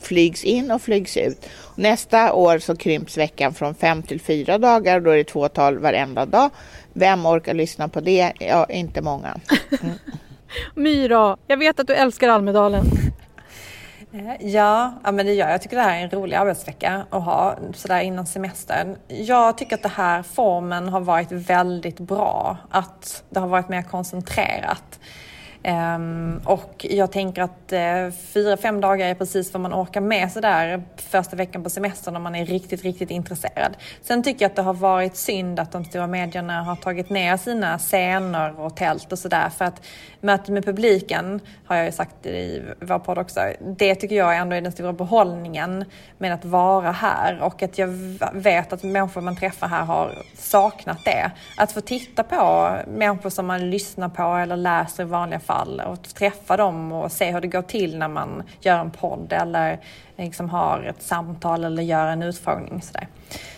flygs 0.00 0.44
in 0.44 0.70
och 0.70 0.82
flygs 0.82 1.16
ut. 1.16 1.48
Nästa 1.74 2.32
år 2.32 2.58
så 2.58 2.76
krymps 2.76 3.18
veckan 3.18 3.54
från 3.54 3.74
fem 3.74 4.02
till 4.02 4.20
fyra 4.20 4.58
dagar 4.58 4.96
och 4.96 5.02
då 5.02 5.10
är 5.10 5.16
det 5.16 5.24
två 5.24 5.48
tal 5.48 5.78
varenda 5.78 6.26
dag. 6.26 6.50
Vem 6.92 7.26
orkar 7.26 7.54
lyssna 7.54 7.88
på 7.88 8.00
det? 8.00 8.32
Ja, 8.38 8.66
inte 8.70 9.02
många. 9.02 9.40
Myra, 10.74 11.36
jag 11.46 11.56
vet 11.56 11.80
att 11.80 11.86
du 11.86 11.94
älskar 11.94 12.28
Almedalen. 12.28 12.84
Eh, 14.14 14.46
ja, 14.46 14.94
ja, 15.04 15.12
men 15.12 15.26
det 15.26 15.32
gör 15.32 15.46
jag. 15.46 15.54
Jag 15.54 15.62
tycker 15.62 15.76
det 15.76 15.82
här 15.82 15.98
är 15.98 16.02
en 16.02 16.10
rolig 16.10 16.36
arbetsvecka 16.36 17.06
att 17.10 17.24
ha 17.24 17.56
sådär 17.74 18.00
innan 18.00 18.26
semestern. 18.26 18.96
Jag 19.08 19.58
tycker 19.58 19.76
att 19.76 19.82
den 19.82 19.90
här 19.90 20.22
formen 20.22 20.88
har 20.88 21.00
varit 21.00 21.32
väldigt 21.32 22.00
bra. 22.00 22.56
Att 22.70 23.24
det 23.30 23.40
har 23.40 23.48
varit 23.48 23.68
mer 23.68 23.82
koncentrerat. 23.82 25.00
Ehm, 25.62 26.40
och 26.44 26.86
jag 26.90 27.12
tänker 27.12 27.42
att 27.42 27.72
eh, 27.72 28.10
fyra, 28.32 28.56
fem 28.56 28.80
dagar 28.80 29.06
är 29.06 29.14
precis 29.14 29.52
vad 29.52 29.60
man 29.60 29.74
orkar 29.74 30.00
med 30.00 30.32
sådär 30.32 30.82
första 30.96 31.36
veckan 31.36 31.62
på 31.62 31.70
semestern 31.70 32.16
om 32.16 32.22
man 32.22 32.34
är 32.34 32.46
riktigt, 32.46 32.82
riktigt 32.82 33.10
intresserad. 33.10 33.76
Sen 34.02 34.22
tycker 34.22 34.44
jag 34.44 34.50
att 34.50 34.56
det 34.56 34.62
har 34.62 34.74
varit 34.74 35.16
synd 35.16 35.60
att 35.60 35.72
de 35.72 35.84
stora 35.84 36.06
medierna 36.06 36.62
har 36.62 36.76
tagit 36.76 37.10
ner 37.10 37.36
sina 37.36 37.78
scener 37.78 38.60
och 38.60 38.76
tält 38.76 39.12
och 39.12 39.18
sådär 39.18 39.48
för 39.48 39.64
att 39.64 39.82
mötet 40.20 40.48
med 40.48 40.64
publiken 40.64 41.40
har 41.66 41.76
jag 41.76 41.86
ju 41.86 41.92
sagt 41.92 42.26
i 42.26 42.62
vår 42.80 42.98
podd 42.98 43.18
också. 43.18 43.40
Det 43.60 43.94
tycker 43.94 44.16
jag 44.16 44.36
ändå 44.36 44.56
är 44.56 44.60
den 44.60 44.72
stora 44.72 44.92
behållningen 44.92 45.84
med 46.18 46.34
att 46.34 46.44
vara 46.44 46.92
här 46.92 47.40
och 47.42 47.62
att 47.62 47.78
jag 47.78 47.88
vet 48.32 48.72
att 48.72 48.82
människor 48.82 49.20
man 49.20 49.36
träffar 49.36 49.68
här 49.68 49.84
har 49.84 50.12
saknat 50.36 51.04
det. 51.04 51.30
Att 51.56 51.72
få 51.72 51.80
titta 51.80 52.22
på 52.22 52.72
människor 52.88 53.30
som 53.30 53.46
man 53.46 53.70
lyssnar 53.70 54.08
på 54.08 54.22
eller 54.22 54.56
läser 54.56 55.02
i 55.02 55.06
vanliga 55.06 55.40
fall 55.40 55.51
och 55.60 56.14
träffa 56.14 56.56
dem 56.56 56.92
och 56.92 57.12
se 57.12 57.32
hur 57.32 57.40
det 57.40 57.48
går 57.48 57.62
till 57.62 57.98
när 57.98 58.08
man 58.08 58.42
gör 58.60 58.78
en 58.78 58.90
podd 58.90 59.32
eller 59.32 59.80
liksom 60.16 60.50
har 60.50 60.82
ett 60.82 61.02
samtal 61.02 61.64
eller 61.64 61.82
gör 61.82 62.06
en 62.06 62.22
utfrågning. 62.22 62.82
Sådär. 62.82 63.08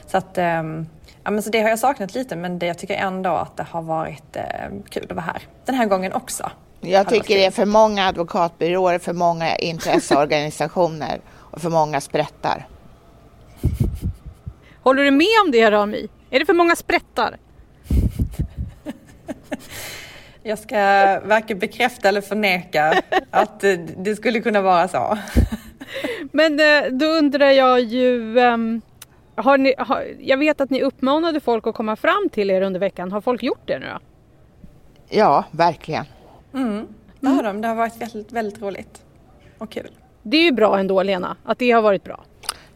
Så 0.07 0.17
att, 0.17 0.39
ehm, 0.39 0.87
ja, 1.25 1.31
men 1.31 1.43
så 1.43 1.51
det 1.51 1.63
har 1.63 1.69
jag 1.69 1.79
saknat 1.79 2.15
lite 2.15 2.37
men 2.37 2.59
det, 2.59 2.67
jag 2.67 2.79
tycker 2.79 2.95
ändå 2.95 3.31
att 3.31 3.57
det 3.57 3.67
har 3.71 3.83
varit 3.83 4.37
eh, 4.37 4.43
kul 4.91 5.07
att 5.11 5.17
vara 5.17 5.27
här 5.27 5.43
den 5.65 5.75
här 5.75 5.87
gången 5.87 6.13
också. 6.13 6.51
Jag 6.81 7.09
tycker 7.09 7.35
det 7.35 7.45
är 7.45 7.51
för 7.51 7.65
många 7.65 8.07
advokatbyråer, 8.07 8.99
för 8.99 9.13
många 9.13 9.57
intresseorganisationer 9.57 11.21
och 11.31 11.63
för 11.63 11.71
många 11.71 12.01
sprättar. 12.01 12.67
Håller 14.83 15.03
du 15.03 15.11
med 15.11 15.27
om 15.45 15.51
det 15.51 15.71
Rami? 15.71 16.09
Är 16.31 16.39
det 16.39 16.47
för 16.47 16.55
många 16.55 16.77
sprättar? 16.77 17.37
Jag 20.47 20.59
ska 20.59 20.77
varken 21.25 21.59
bekräfta 21.59 22.09
eller 22.09 22.21
förneka 22.21 23.03
att 23.31 23.61
det 23.97 24.17
skulle 24.17 24.41
kunna 24.41 24.61
vara 24.61 24.89
så. 24.89 25.19
Men 26.33 26.61
eh, 26.61 26.91
då 26.91 27.07
undrar 27.07 27.51
jag 27.51 27.81
ju, 27.81 28.39
ehm, 28.39 28.81
har 29.35 29.59
ni, 29.59 29.75
har, 29.79 30.05
jag 30.21 30.37
vet 30.37 30.61
att 30.61 30.71
ni 30.71 30.83
uppmanade 30.83 31.41
folk 31.41 31.67
att 31.67 31.75
komma 31.75 31.97
fram 31.97 32.29
till 32.33 32.51
er 32.51 32.63
under 32.63 32.81
veckan. 32.81 33.13
Har 33.13 33.21
folk 33.21 33.43
gjort 33.43 33.63
det 33.65 33.79
nu 33.79 33.87
då? 33.87 33.99
Ja, 35.09 35.45
verkligen. 35.51 36.05
Det 37.21 37.29
har 37.29 37.43
de. 37.43 37.61
Det 37.61 37.69
har 37.69 37.75
varit 37.75 37.97
väldigt, 37.97 38.33
väldigt 38.33 38.63
roligt 38.63 39.03
och 39.59 39.71
kul. 39.71 39.91
Det 40.23 40.37
är 40.37 40.43
ju 40.43 40.53
bra 40.53 40.79
ändå 40.79 41.03
Lena, 41.03 41.37
att 41.45 41.59
det 41.59 41.71
har 41.71 41.83
varit 41.83 42.05
bra. 42.05 42.25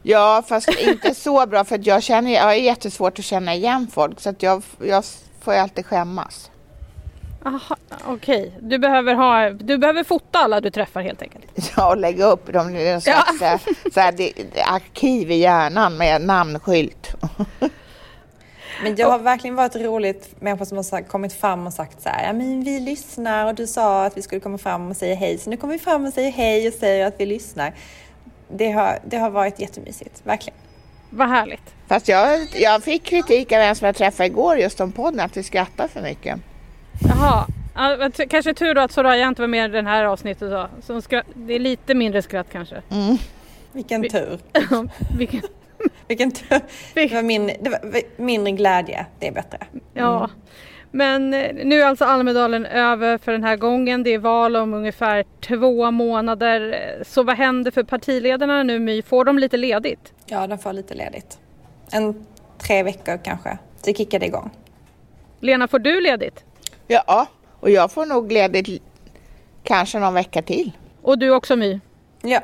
Ja, 0.03 0.43
fast 0.49 0.69
inte 0.81 1.15
så 1.15 1.47
bra 1.47 1.65
för 1.65 1.75
att 1.75 1.87
jag 1.87 2.03
känner, 2.03 2.31
jag 2.35 2.43
har 2.43 2.53
jättesvårt 2.55 3.19
att 3.19 3.25
känna 3.25 3.55
igen 3.55 3.87
folk 3.93 4.21
så 4.21 4.31
att 4.31 4.43
jag, 4.43 4.63
jag 4.85 5.05
får 5.41 5.55
ju 5.55 5.61
alltid 5.61 5.87
skämmas. 5.87 6.51
Aha, 7.49 7.77
Okej, 8.07 8.53
du, 8.61 8.79
behöver 8.79 9.15
ha, 9.15 9.51
du 9.51 9.79
behöver 9.79 10.05
fota 10.05 10.39
alla 10.39 10.61
du 10.61 10.71
träffar 10.71 11.03
helt 11.03 11.23
enkelt. 11.23 11.45
Ja, 11.77 11.91
och 11.91 11.97
lägga 11.97 12.25
upp 12.25 12.53
dem 12.53 12.77
i 12.77 12.89
en 12.89 13.01
slags 13.01 13.41
ja. 13.41 13.59
så 13.95 14.01
här, 14.01 14.13
det, 14.13 14.33
det, 14.55 14.63
arkiv 14.63 15.31
i 15.31 15.35
hjärnan 15.35 15.97
med 15.97 16.23
namnskylt. 16.23 17.15
Men 18.83 18.95
det 18.95 19.03
har 19.03 19.19
verkligen 19.19 19.57
varit 19.57 19.77
roligt 19.77 20.41
människor 20.41 20.65
som 20.65 20.77
har 20.77 21.03
kommit 21.03 21.33
fram 21.33 21.67
och 21.67 21.73
sagt 21.73 22.03
så 22.03 22.09
här, 22.09 22.27
ja 22.27 22.33
men 22.33 22.65
vi 22.65 22.81
lyssnar 22.81 23.47
och 23.47 23.55
du 23.55 23.67
sa 23.67 24.05
att 24.05 24.17
vi 24.17 24.23
skulle 24.23 24.41
komma 24.41 24.59
fram 24.59 24.91
och 24.91 24.97
säga 24.97 25.15
hej, 25.15 25.39
så 25.39 25.51
nu 25.51 25.57
kommer 25.57 25.73
vi 25.73 25.79
fram 25.79 26.07
och 26.07 26.13
säger 26.13 26.31
hej 26.33 26.69
och 26.69 26.75
säger 26.75 27.07
att 27.07 27.15
vi 27.19 27.27
lyssnar. 27.27 27.75
Det 28.49 28.71
har, 28.71 28.99
det 29.05 29.17
har 29.17 29.31
varit 29.31 29.61
jättemysigt, 29.61 30.21
verkligen. 30.25 30.59
Vad 31.11 31.29
härligt. 31.29 31.75
Fast 31.89 32.09
jag, 32.09 32.39
jag 32.55 32.83
fick 32.83 33.05
kritik 33.05 33.53
av 33.53 33.59
en 33.59 33.77
som 33.77 33.87
jag 33.87 33.97
träffade 33.97 34.27
igår 34.27 34.59
just 34.59 34.81
om 34.81 34.93
podden, 34.93 35.21
att 35.21 35.37
vi 35.37 35.43
skrattar 35.43 35.89
för 35.89 36.03
mycket. 36.03 36.41
Jaha, 37.01 37.47
ja, 37.75 38.11
kanske 38.29 38.55
tur 38.55 38.75
då 38.75 38.81
att 38.81 38.93
Soraya 38.93 39.29
inte 39.29 39.43
var 39.43 39.49
med 39.49 39.71
i 39.71 39.73
det 39.73 39.89
här 39.89 40.05
avsnittet 40.05 40.51
då. 40.51 40.69
Så 40.83 40.93
hon 40.93 41.03
skra- 41.03 41.23
det 41.35 41.55
är 41.55 41.59
lite 41.59 41.95
mindre 41.95 42.23
skratt 42.23 42.47
kanske. 42.53 42.83
Vilken 43.73 44.01
Vi- 44.03 44.11
tur. 44.11 44.39
Vilken, 45.19 45.43
Vilken 46.09 46.31
tur. 46.31 46.61
Det 46.95 47.13
var, 47.15 47.23
min, 47.23 47.47
det 47.61 47.71
var 47.71 47.81
mindre 48.23 48.53
glädje, 48.53 49.07
det 49.19 49.29
är 49.29 49.33
bättre. 49.33 49.59
ja. 49.95 50.31
Men 50.91 51.35
eh, 51.35 51.55
nu 51.65 51.81
är 51.83 51.87
alltså 51.87 52.05
Almedalen 52.05 52.67
över 52.67 53.19
för 53.19 53.33
den 53.33 53.45
här 53.45 53.57
gången. 53.57 54.03
Det 54.03 54.15
är 54.15 54.19
val 54.19 54.57
om 54.57 54.75
ungefär 54.75 55.25
två 55.41 55.91
månader. 55.91 56.75
Så 57.07 57.23
vad 57.23 57.37
händer 57.37 57.71
för 57.71 57.83
partiledarna 57.83 58.63
nu 58.63 58.79
My? 58.79 59.03
Får 59.03 59.25
de 59.25 59.39
lite 59.39 59.57
ledigt? 59.57 60.13
Ja, 60.27 60.47
de 60.47 60.59
får 60.59 60.73
lite 60.73 60.95
ledigt. 60.95 61.39
En 61.93 62.27
tre 62.59 62.83
veckor 62.83 63.19
kanske, 63.25 63.59
så 63.83 63.95
kickar 63.95 64.19
det 64.19 64.27
igång. 64.27 64.51
Lena, 65.41 65.69
får 65.69 65.79
du 65.79 66.01
ledigt? 66.01 66.45
Ja, 66.89 67.27
och 67.61 67.71
jag 67.71 67.93
får 67.93 68.07
nog 68.07 68.33
ledigt 68.33 68.83
kanske 69.63 69.99
någon 69.99 70.15
vecka 70.15 70.43
till. 70.43 70.73
Och 71.03 71.19
du 71.19 71.31
också 71.31 71.57
My? 71.57 71.81
Ja, 72.23 72.41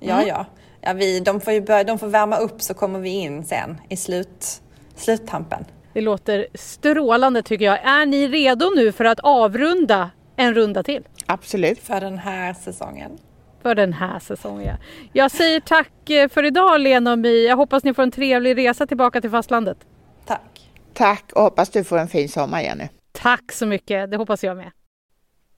ja, 0.00 0.22
ja. 0.26 0.46
ja 0.80 0.92
vi, 0.92 1.20
de, 1.20 1.40
får 1.40 1.52
ju 1.52 1.60
börja, 1.60 1.84
de 1.84 1.98
får 1.98 2.06
värma 2.06 2.36
upp 2.36 2.62
så 2.62 2.74
kommer 2.74 2.98
vi 2.98 3.10
in 3.10 3.44
sen 3.44 3.80
i 3.88 3.96
slut, 3.96 4.62
sluttampen. 4.96 5.64
Det 5.92 6.00
låter 6.00 6.46
strålande 6.54 7.42
tycker 7.42 7.64
jag. 7.64 7.78
Är 7.84 8.06
ni 8.06 8.28
redo 8.28 8.70
nu 8.76 8.92
för 8.92 9.04
att 9.04 9.20
avrunda 9.20 10.10
en 10.36 10.54
runda 10.54 10.82
till? 10.82 11.08
Absolut. 11.26 11.78
För 11.78 12.00
den 12.00 12.18
här 12.18 12.54
säsongen. 12.54 13.18
För 13.62 13.74
den 13.74 13.92
här 13.92 14.18
säsongen. 14.18 14.66
ja. 14.66 14.76
Jag 15.12 15.30
säger 15.30 15.60
tack 15.60 16.10
eh, 16.10 16.28
för 16.28 16.44
idag 16.44 16.80
Lena 16.80 17.12
och 17.12 17.18
My. 17.18 17.46
Jag 17.46 17.56
hoppas 17.56 17.84
ni 17.84 17.94
får 17.94 18.02
en 18.02 18.10
trevlig 18.10 18.58
resa 18.58 18.86
tillbaka 18.86 19.20
till 19.20 19.30
fastlandet. 19.30 19.78
Tack. 20.26 20.70
Tack 20.94 21.32
och 21.34 21.42
hoppas 21.42 21.70
du 21.70 21.84
får 21.84 21.98
en 21.98 22.08
fin 22.08 22.28
sommar 22.28 22.60
Jenny. 22.60 22.88
Tack 23.22 23.52
så 23.52 23.66
mycket, 23.66 24.10
det 24.10 24.16
hoppas 24.16 24.44
jag 24.44 24.56
med. 24.56 24.70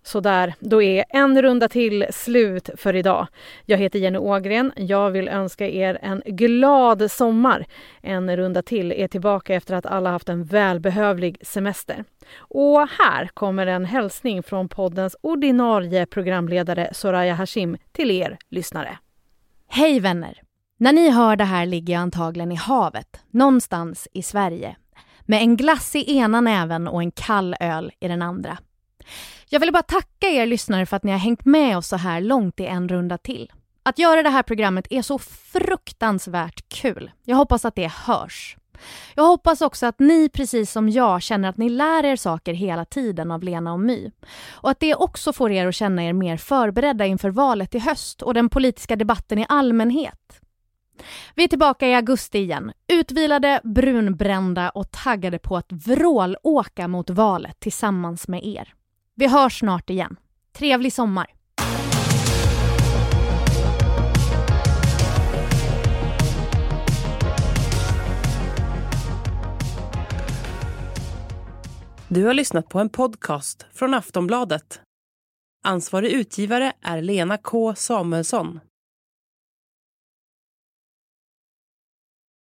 Så 0.02 0.20
där, 0.20 0.54
då 0.60 0.82
är 0.82 1.04
en 1.08 1.42
runda 1.42 1.68
till 1.68 2.06
slut 2.10 2.70
för 2.76 2.96
idag. 2.96 3.26
Jag 3.66 3.78
heter 3.78 3.98
Jenny 3.98 4.18
Ågren. 4.18 4.72
Jag 4.76 5.10
vill 5.10 5.28
önska 5.28 5.68
er 5.68 5.98
en 6.02 6.22
glad 6.26 7.10
sommar. 7.10 7.66
En 8.02 8.36
runda 8.36 8.62
till 8.62 8.92
är 8.92 9.08
tillbaka 9.08 9.54
efter 9.54 9.74
att 9.74 9.86
alla 9.86 10.10
haft 10.10 10.28
en 10.28 10.44
välbehövlig 10.44 11.38
semester. 11.42 12.04
Och 12.36 12.88
här 12.88 13.30
kommer 13.34 13.66
en 13.66 13.84
hälsning 13.84 14.42
från 14.42 14.68
poddens 14.68 15.16
ordinarie 15.20 16.06
programledare 16.06 16.88
Soraya 16.92 17.34
Hashim 17.34 17.76
till 17.92 18.10
er 18.10 18.38
lyssnare. 18.48 18.98
Hej 19.68 20.00
vänner! 20.00 20.40
När 20.76 20.92
ni 20.92 21.10
hör 21.10 21.36
det 21.36 21.44
här 21.44 21.66
ligger 21.66 21.94
jag 21.94 22.00
antagligen 22.00 22.52
i 22.52 22.56
havet, 22.56 23.20
någonstans 23.30 24.08
i 24.12 24.22
Sverige. 24.22 24.76
Med 25.26 25.42
en 25.42 25.56
glass 25.56 25.96
i 25.96 26.16
ena 26.18 26.40
näven 26.40 26.88
och 26.88 27.02
en 27.02 27.10
kall 27.10 27.56
öl 27.60 27.92
i 28.00 28.08
den 28.08 28.22
andra. 28.22 28.58
Jag 29.48 29.60
vill 29.60 29.72
bara 29.72 29.82
tacka 29.82 30.26
er 30.26 30.46
lyssnare 30.46 30.86
för 30.86 30.96
att 30.96 31.04
ni 31.04 31.12
har 31.12 31.18
hängt 31.18 31.44
med 31.44 31.76
oss 31.76 31.88
så 31.88 31.96
här 31.96 32.20
långt 32.20 32.60
i 32.60 32.66
en 32.66 32.88
runda 32.88 33.18
till. 33.18 33.52
Att 33.82 33.98
göra 33.98 34.22
det 34.22 34.30
här 34.30 34.42
programmet 34.42 34.86
är 34.90 35.02
så 35.02 35.18
fruktansvärt 35.18 36.68
kul. 36.68 37.10
Jag 37.24 37.36
hoppas 37.36 37.64
att 37.64 37.74
det 37.74 37.92
hörs. 37.92 38.56
Jag 39.14 39.24
hoppas 39.24 39.60
också 39.60 39.86
att 39.86 39.98
ni 39.98 40.28
precis 40.28 40.72
som 40.72 40.88
jag 40.88 41.22
känner 41.22 41.48
att 41.48 41.56
ni 41.56 41.68
lär 41.68 42.04
er 42.04 42.16
saker 42.16 42.54
hela 42.54 42.84
tiden 42.84 43.30
av 43.30 43.42
Lena 43.42 43.72
och 43.72 43.80
My. 43.80 44.10
Och 44.50 44.70
att 44.70 44.80
det 44.80 44.94
också 44.94 45.32
får 45.32 45.50
er 45.50 45.66
att 45.66 45.74
känna 45.74 46.04
er 46.04 46.12
mer 46.12 46.36
förberedda 46.36 47.06
inför 47.06 47.30
valet 47.30 47.74
i 47.74 47.78
höst 47.78 48.22
och 48.22 48.34
den 48.34 48.48
politiska 48.48 48.96
debatten 48.96 49.38
i 49.38 49.46
allmänhet. 49.48 50.40
Vi 51.34 51.44
är 51.44 51.48
tillbaka 51.48 51.88
i 51.88 51.94
augusti 51.94 52.38
igen, 52.38 52.72
utvilade, 52.88 53.60
brunbrända 53.64 54.70
och 54.70 54.90
taggade 54.90 55.38
på 55.38 55.56
att 55.56 55.72
vrålåka 55.72 56.88
mot 56.88 57.10
valet 57.10 57.60
tillsammans 57.60 58.28
med 58.28 58.44
er. 58.44 58.74
Vi 59.14 59.26
hörs 59.26 59.58
snart 59.58 59.90
igen. 59.90 60.16
Trevlig 60.52 60.92
sommar! 60.92 61.26
Du 72.08 72.24
har 72.24 72.34
lyssnat 72.34 72.68
på 72.68 72.78
en 72.78 72.88
podcast 72.88 73.66
från 73.72 73.94
Aftonbladet. 73.94 74.80
Ansvarig 75.64 76.12
utgivare 76.12 76.72
är 76.82 77.02
Lena 77.02 77.38
K 77.38 77.74
Samuelsson. 77.74 78.60